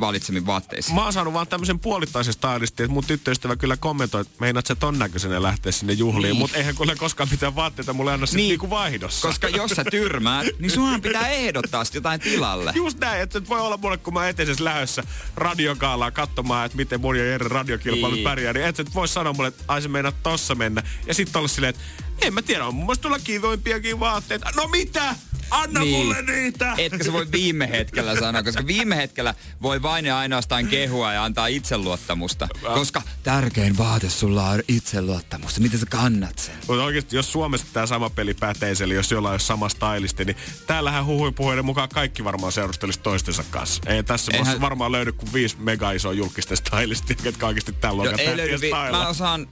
[0.00, 0.94] Valitsemiin vaatteisiin?
[0.94, 4.74] Mä oon saanut vaan tämmöisen puolittaisen stylistin, että mun tyttöystävä kyllä kommentoi, että meinaat sä
[4.74, 6.36] ton näköisenä lähteä sinne juhliin, Niin.
[6.38, 8.48] mutta eihän kuule koskaan mitään vaatteita mulle anna sit Niin.
[8.48, 9.28] niinku vaihdossa.
[9.28, 12.72] Koska jos sä tyrmäät, niin sunhan pitää ehdottaa jotain tilalle.
[12.74, 15.02] Just näin, että et voi olla mulle, kun mä eteisessä lähdössä
[15.36, 18.24] radiokaalaa katsomaan, että miten mun ja Jere radiokilpailut Niin.
[18.24, 20.82] pärjää, niin et, et voi sanoa mulle, että ai se meinaat tossa mennä.
[21.06, 21.82] Ja sitten olla silleen, että
[22.22, 24.50] en mä tiedä, on mun mielestä tulla kivoimpiakin vaatteita.
[24.56, 25.14] No mitä?
[25.50, 25.96] Anna niin.
[26.06, 26.74] mulle niitä!
[26.78, 31.24] Etkä sä voi viime hetkellä sanoa, koska viime hetkellä voi vain ja ainoastaan kehua ja
[31.24, 32.48] antaa itseluottamusta.
[32.74, 35.60] Koska tärkein vaate sulla on itseluottamusta.
[35.60, 36.54] Miten sä kannat sen?
[36.68, 40.36] Mutta oikeasti, jos Suomessa tämä sama peli päteisi, eli jos jollain olisi sama stylisti, niin
[40.66, 43.82] täällähän huhuin puheiden mukaan kaikki varmaan seurustelisi toistensa kanssa.
[43.86, 48.20] Ei tässä Eihän- varmaan löydy kuin viisi mega isoa julkista stylistia, ketkä oikeasti tällä luokan
[48.20, 49.48] ei löydy, vi- mä osaan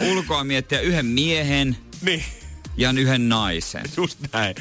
[0.00, 1.76] ulkoa miettiä yhden miehen
[2.06, 2.24] Niin,
[2.76, 3.84] ja yhden naisen.
[3.96, 4.54] just näin.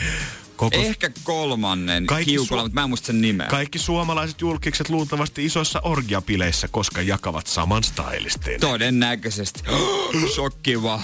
[0.55, 3.47] Koko Ehkä kolmannen Kaikki kiukulla, su- mutta mä en muista sen nimeä.
[3.47, 8.59] Kaikki suomalaiset julkikset luultavasti isoissa orgiapileissä, koska jakavat saman stylistin.
[8.59, 9.61] Todennäköisesti.
[10.35, 10.99] Shokki vau.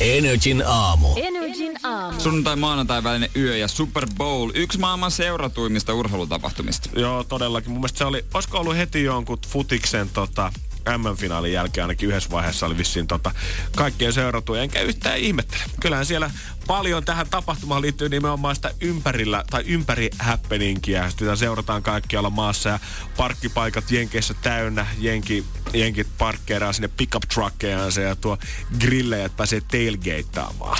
[0.00, 1.08] Energin aamu.
[1.16, 2.20] Energin aamu.
[2.20, 6.90] Sunnuntai maanantai välinen yö ja Super Bowl, yksi maailman seuratuimmista urheilutapahtumista.
[6.96, 7.70] Joo, todellakin.
[7.70, 10.52] Mun mielestä se oli, olisiko ollut heti jonkun futiksen tota,
[10.98, 13.30] M-finaalin jälkeen ainakin yhdessä vaiheessa oli vissiin tota,
[13.76, 15.62] kaikkien seurattu, enkä yhtään ihmettele.
[15.80, 16.30] Kyllähän siellä
[16.66, 21.10] paljon tähän tapahtumaan liittyy nimenomaan sitä ympärillä tai ympäri happeningia.
[21.10, 22.78] Sitä seurataan kaikkialla maassa ja
[23.16, 24.86] parkkipaikat Jenkeissä täynnä.
[24.98, 28.38] Jenki, jenkit parkkeeraa sinne pickup truckejansa ja tuo
[28.80, 30.78] grillejä, että pääsee tailgateaamaan.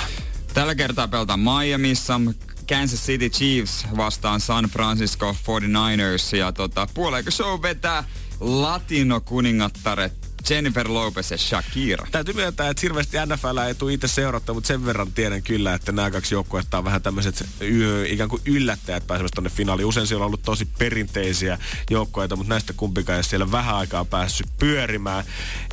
[0.55, 2.21] Tällä kertaa pelataan Miamiissa.
[2.69, 6.37] Kansas City Chiefs vastaan San Francisco 49ers.
[6.37, 8.05] Ja tota, puoleeko show vetää
[8.41, 12.07] latino-kuningattaret Jennifer Lopez ja Shakira.
[12.11, 15.93] Täytyy myöntää, että hirveästi NFL ei tule itse seurattua, mutta sen verran tiedän kyllä, että
[15.93, 19.87] nämä kaksi joukkuetta on vähän tämmöiset yö, ikään kuin yllättäjät pääsemässä tonne finaaliin.
[19.87, 21.59] Usein siellä on ollut tosi perinteisiä
[21.91, 25.25] joukkoita, mutta näistä kumpikaan ei ole siellä vähän aikaa päässyt pyörimään.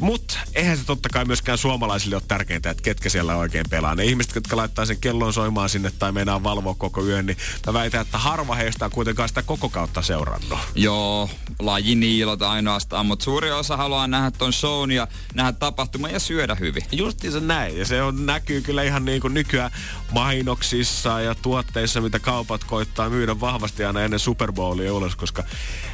[0.01, 3.95] Mutta eihän se totta kai myöskään suomalaisille ole tärkeintä, että ketkä siellä oikein pelaa.
[3.95, 7.73] Ne ihmiset, jotka laittaa sen kellon soimaan sinne tai meinaa valvoa koko yön, niin mä
[7.73, 10.59] väitän, että harva heistä on kuitenkaan sitä koko kautta seurannut.
[10.75, 16.55] Joo, lajiniilot ainoastaan, mutta suuri osa haluaa nähdä ton shown ja nähdä tapahtuman ja syödä
[16.55, 16.83] hyvin.
[16.91, 17.77] Justiinsa näin.
[17.77, 19.71] Ja se on, näkyy kyllä ihan niin kuin nykyään
[20.11, 25.43] mainoksissa ja tuotteissa, mitä kaupat koittaa myydä vahvasti aina ennen Super Bowlia ulos, koska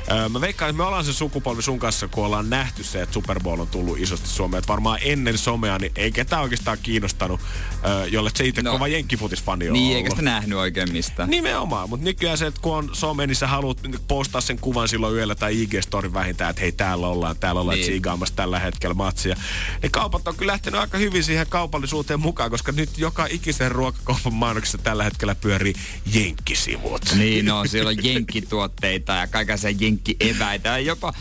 [0.10, 3.14] ää, mä veikkaan, että me ollaan se sukupolvi sun kanssa, kun ollaan nähty se, että
[3.14, 4.60] Super Bowl on tullut isosti Suomeen.
[4.60, 7.40] Että varmaan ennen somea, niin ei ketään oikeastaan kiinnostanut,
[7.84, 8.72] ää, jolle se itse No.
[8.72, 9.98] kova jenkkifutisfani on Niin, ollut.
[9.98, 11.30] eikä sitä nähnyt oikein mistään.
[11.30, 15.16] Nimenomaan, mutta nykyään se, että kun on some, niin sä haluat postaa sen kuvan silloin
[15.16, 17.82] yöllä tai IG-story vähintään, että hei täällä ollaan, täällä ollaan Niin.
[17.82, 17.92] niin.
[17.92, 19.36] tsiigaamassa tällä hetkellä matsia.
[19.84, 24.34] Ja kaupat on kyllä lähtenyt aika hyvin siihen kaupallisuuteen mukaan, koska nyt joka ikisen ruokakaupan
[24.34, 25.74] mainoksessa tällä hetkellä pyörii
[26.14, 27.02] jenkkisivut.
[27.16, 31.14] Niin, no, siellä on jenkkituotteita ja kaikenlaisia jenkkieväitä ja jopa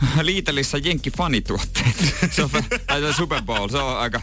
[0.22, 2.04] Liitelissä jenkkifanituotteita.
[2.30, 2.50] Se on,
[2.86, 4.20] tai se Super Bowl, se on aika,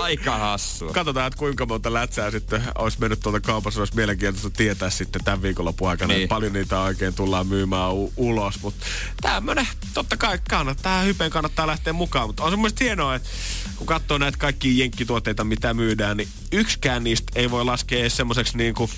[0.00, 0.92] aika hassua.
[0.92, 3.80] Katsotaan, että kuinka monta lätsää sitten olisi mennyt tuolta kaupassa.
[3.80, 6.28] Olisi mielenkiintoista tietää sitten tämän viikonlopun aikana, Niin.
[6.28, 8.62] paljon niitä oikein tullaan myymään u- ulos.
[8.62, 8.86] Mutta
[9.20, 12.26] tämmönen, totta kai kannattaa, tähän hypeen kannattaa lähteä mukaan.
[12.28, 13.28] Mutta on se mun mielestä hienoa, että
[13.86, 18.56] kun katsoo näitä kaikkia jenkkituotteita, mitä myydään, niin yksikään niistä ei voi laskea edes semmoiseksi
[18.56, 18.90] niin kuin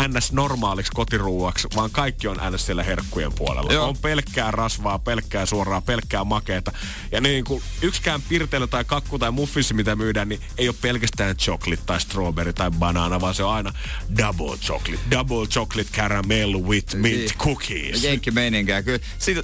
[0.00, 3.72] NS-normaaliksi kotiruuaksi, vaan kaikki on NS siellä herkkujen puolella.
[3.72, 3.88] Joo.
[3.88, 6.72] On pelkkää rasvaa, pelkkää suoraa, pelkkää makeeta.
[7.12, 11.36] Ja niin kuin yksikään pirteily tai kakku tai muffissi, mitä myydään, niin ei ole pelkästään
[11.36, 13.72] chocolate tai strawberry tai banana, vaan se on aina
[14.18, 15.02] double chocolate.
[15.10, 17.30] Double chocolate caramel with mint Niin.
[17.38, 18.04] cookies.
[18.04, 18.82] Jenkki meininkiä.
[18.82, 18.98] Kyllä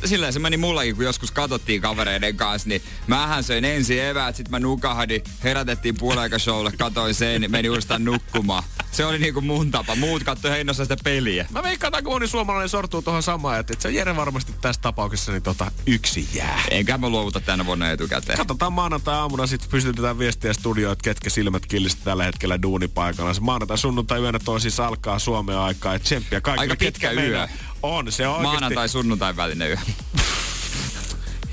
[0.05, 4.49] sillä se meni mullakin, kun joskus katsottiin kavereiden kanssa, niin mähän söin ensin eväät, sit
[4.49, 8.63] mä nukahdin, herätettiin puoleikashowlle, katoin sen, meni uudestaan nukkumaan.
[8.93, 9.95] Se oli niinku mun tapa.
[9.97, 11.47] Muut katsoi heinossa sitä peliä.
[11.51, 15.33] Mä veikkaan, että aika moni suomalainen sortuu tuohon samaan, että se Jere varmasti tässä tapauksessa
[15.33, 16.61] niin tota, yksi jää.
[16.71, 18.39] Enkä mä luovuta tänä vuonna etukäteen.
[18.39, 23.35] Katsotaan maanantai-aamuna, sitten pystytetään viestiä studioon, että ketkä silmät killistä tällä hetkellä duunipaikalla.
[23.35, 25.95] Se maanantai, sunnuntai yönä toi siis alkaa Suomen aikaa.
[25.95, 27.29] Et tsemppiä kaikille, Aika pitkä ketkä yö.
[27.31, 27.49] meinaa-
[27.83, 28.53] On, se on oikeasti.
[28.61, 29.77] Maanantai, sunnuntai välinen yö.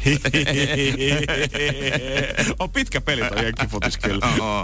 [2.59, 4.27] on pitkä peli toi jenkkifutis kyllä.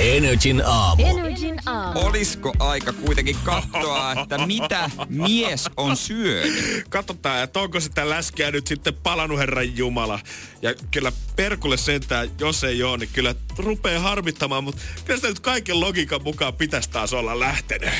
[0.00, 1.06] Energin aamu.
[1.06, 2.00] Energin aamu.
[2.00, 6.84] Olisiko aika kuitenkin katsoa, että mitä mies on syönyt?
[6.88, 10.20] Katsotaan, että onko sitä läskiä nyt sitten palannut Herran Jumala.
[10.62, 15.40] Ja kyllä perkulle sentään, jos ei ole, niin kyllä rupeaa harmittamaan, mutta kyllä sitä nyt
[15.40, 17.90] kaiken logiikan mukaan pitäisi taas olla lähtenyt.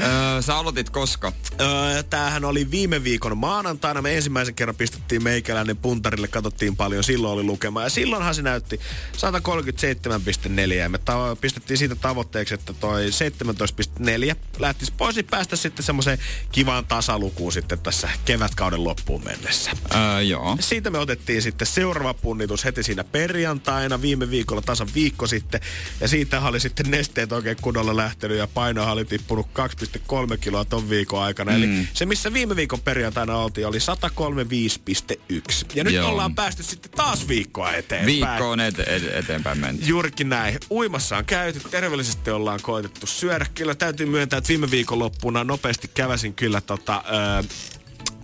[0.00, 1.32] Öö, sä aloitit koska?
[1.60, 4.02] Öö, tämähän oli viime viikon maanantaina.
[4.02, 7.82] Me ensimmäisen kerran pistettiin meikäläinen puntarille, katsottiin paljon, silloin oli lukema.
[7.82, 8.80] Ja silloinhan se näytti
[9.16, 15.84] 137,4 ja me ta- pistettiin siitä tavoitteeksi, että toi 17,4 lähtisi pois, niin päästä sitten
[15.84, 16.18] semmoiseen
[16.52, 19.70] kivaan tasalukuun sitten tässä kevätkauden loppuun mennessä.
[19.94, 20.56] Öö, joo.
[20.60, 25.60] Siitä me otettiin sitten seuraava punnitus heti siinä perjantaina, viime viikolla tasan viikko sitten.
[26.00, 29.46] Ja siitä oli sitten nesteet oikein kunnolla lähtenyt ja painohan oli tippunut
[30.32, 31.50] 2,3 kiloa ton viikon aikana.
[31.52, 31.56] Mm.
[31.56, 35.66] Eli se, missä viime viikon perjantaina oltiin, oli 135,1.
[35.74, 36.08] Ja nyt Joo.
[36.08, 38.06] ollaan päästy sitten taas viikkoa eteenpäin.
[38.06, 39.84] Viikko on ete- ete- eteenpäin menty.
[39.86, 40.58] Juurikin näin.
[40.70, 43.46] Uimassa on käyty, terveellisesti ollaan koetettu syödä.
[43.54, 47.42] Kyllä täytyy myöntää, että viime viikonloppuna nopeasti käväsin kyllä tota, öö,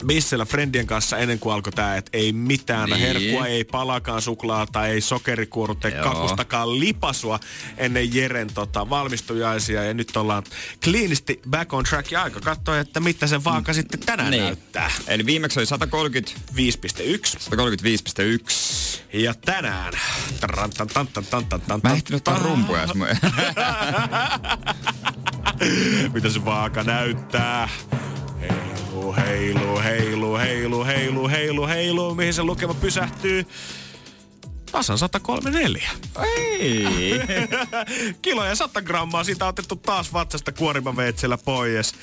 [0.06, 3.00] Bissellä friendien kanssa ennen kuin alkoi tää, että ei mitään Niin.
[3.00, 7.40] herkkua, ei palakaan suklaata, ei sokerikuorut, ei kakustakaan lipasua
[7.76, 9.84] ennen Jeren tota, valmistujaisia.
[9.84, 10.42] Ja nyt ollaan
[10.84, 14.42] kliinisti back on track ja aika katsoa, että mitä se vaaka sitten tänään Niin.
[14.44, 14.90] näyttää.
[15.06, 17.38] Eli viimeksi oli 130, 5,1.
[17.38, 19.00] 135,1.
[19.12, 19.92] Ja tänään...
[20.40, 22.88] Taran, tan, tan, tan, tan, tan, tan, Mä en ehtinyt ottaa rumpuja.
[26.14, 27.68] Mitä se vaaka näyttää?
[29.02, 32.14] Heilu, heilu, heilu, heilu, heilu, heilu, heilu.
[32.14, 33.46] Mihin se lukema pysähtyy?
[34.72, 35.90] Tasan 134.
[36.22, 37.20] Ei.
[38.22, 39.24] Kilo ja 100 grammaa.
[39.24, 41.94] Siitä on otettu taas vatsasta kuorimaveitsellä pois.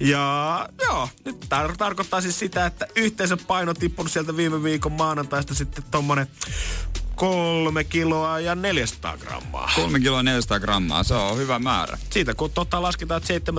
[0.00, 5.54] Ja joo, nyt tämä tarkoittaa siis sitä, että yhteensä paino tippunut sieltä viime viikon maanantaista
[5.54, 6.26] sitten tommonen
[7.16, 9.72] kolme kiloa ja 400 grammaa.
[9.76, 11.98] 3 kiloa 400 grammaa, se on hyvä määrä.
[12.10, 13.52] Siitä kun tota lasketaan, että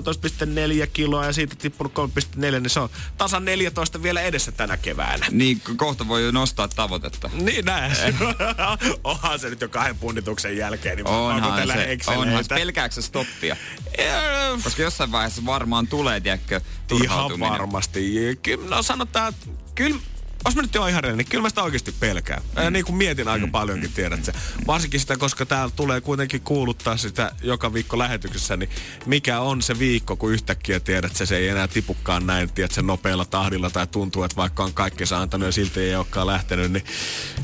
[0.84, 5.26] 17,4 kiloa ja siitä tippunut 3,4, niin se on tasan 14 vielä edessä tänä keväänä.
[5.32, 7.30] Niin ko- kohta voi jo nostaa tavoitetta.
[7.34, 7.92] Niin näin.
[9.04, 12.22] Onhan se nyt jo kahden punnituksen jälkeen, niin Onhan se, Exceleitä.
[12.28, 12.56] onhan se.
[12.56, 13.56] Pelkääkö sä stoppia?
[14.00, 16.62] Äh, Koska jossain vaiheessa varmaan tulee, tiedätkö,
[17.04, 18.14] Ihan varmasti.
[18.70, 20.00] No sanotaan, että kyllä
[20.46, 22.42] jos mä nyt jo ihan rehellinen, niin kyllä mä sitä oikeasti pelkään.
[22.56, 22.74] Mm.
[22.74, 24.34] Niin kuin mietin aika paljonkin, tiedät sä.
[24.68, 28.70] Varsinkin sitä, koska täällä tulee kuitenkin kuuluttaa sitä joka viikko lähetyksessä, niin
[29.06, 32.82] mikä on se viikko, kun yhtäkkiä tiedät sä, se ei enää tipukkaan näin, tiedät sä,
[32.82, 36.86] nopealla tahdilla tai tuntuu, että vaikka on kaikkensa antanut ja silti ei olekaan lähtenyt, niin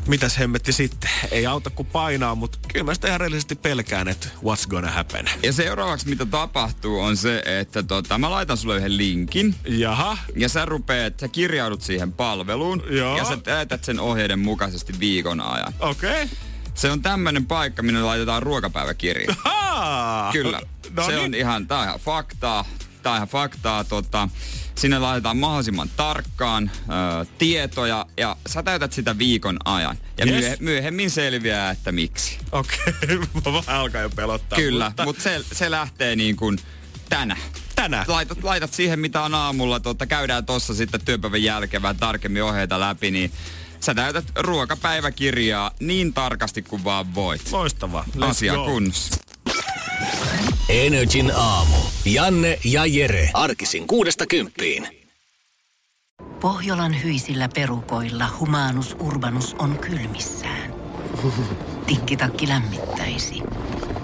[0.08, 1.10] mitäs hemmetti sitten?
[1.32, 5.26] Ei auta kuin painaa, mutta kyllä mä sitä ihan rehellisesti pelkään, että what's gonna happen.
[5.43, 9.56] Ja seuraavaksi mitä tapahtuu on se, että tota, mä laitan sulle yhden linkin.
[9.68, 12.84] Jaha, Ja sä rupeat, sä kirjaudut siihen palveluun.
[12.92, 13.18] Joo.
[13.18, 15.74] Ja sä täytät sen ohjeiden mukaisesti viikon ajan.
[15.80, 16.24] okei.
[16.24, 16.38] Okay.
[16.74, 19.36] Se on tämmönen paikka, minne laitetaan ruokapäiväkirja.
[19.38, 20.32] Haa!
[20.32, 20.62] Kyllä.
[20.96, 21.26] No se niin.
[21.26, 22.66] on ihan, tää on ihan faktaa.
[23.04, 23.84] Tää on ihan faktaa.
[23.84, 24.30] Tota,
[24.76, 26.72] sinne laitetaan mahdollisimman tarkkaan
[27.22, 29.98] ö, tietoja ja sä täytät sitä viikon ajan.
[30.18, 30.44] Ja Yes.
[30.46, 30.60] yes.
[30.60, 32.38] myöhemmin selviää, että miksi.
[32.52, 33.18] Okei, okay.
[33.54, 34.60] mä alkaa jo pelottaa.
[34.60, 36.60] Kyllä, mutta mutta se, se lähtee niin kuin
[37.10, 37.38] tänä.
[37.82, 38.05] Tänään.
[38.07, 39.79] Laitat, laitat siihen, mitä on aamulla.
[39.79, 43.32] Tota, käydään tossa sitten työpäivän jälkeen vähän tarkemmin ohjeita läpi, niin
[43.79, 47.51] sä täytät ruokapäiväkirjaa niin tarkasti kuin vaan voit.
[47.51, 48.05] Loistavaa.
[48.21, 49.17] Asia kunnossa.
[50.69, 51.75] Energin aamu.
[52.05, 53.29] Janne ja Jere.
[53.34, 54.88] Arkisin kuudesta kymppiin.
[56.41, 60.73] Pohjolan hyisillä perukoilla humanus urbanus on kylmissään.
[61.88, 63.43] Tikkitakki lämmittäisi.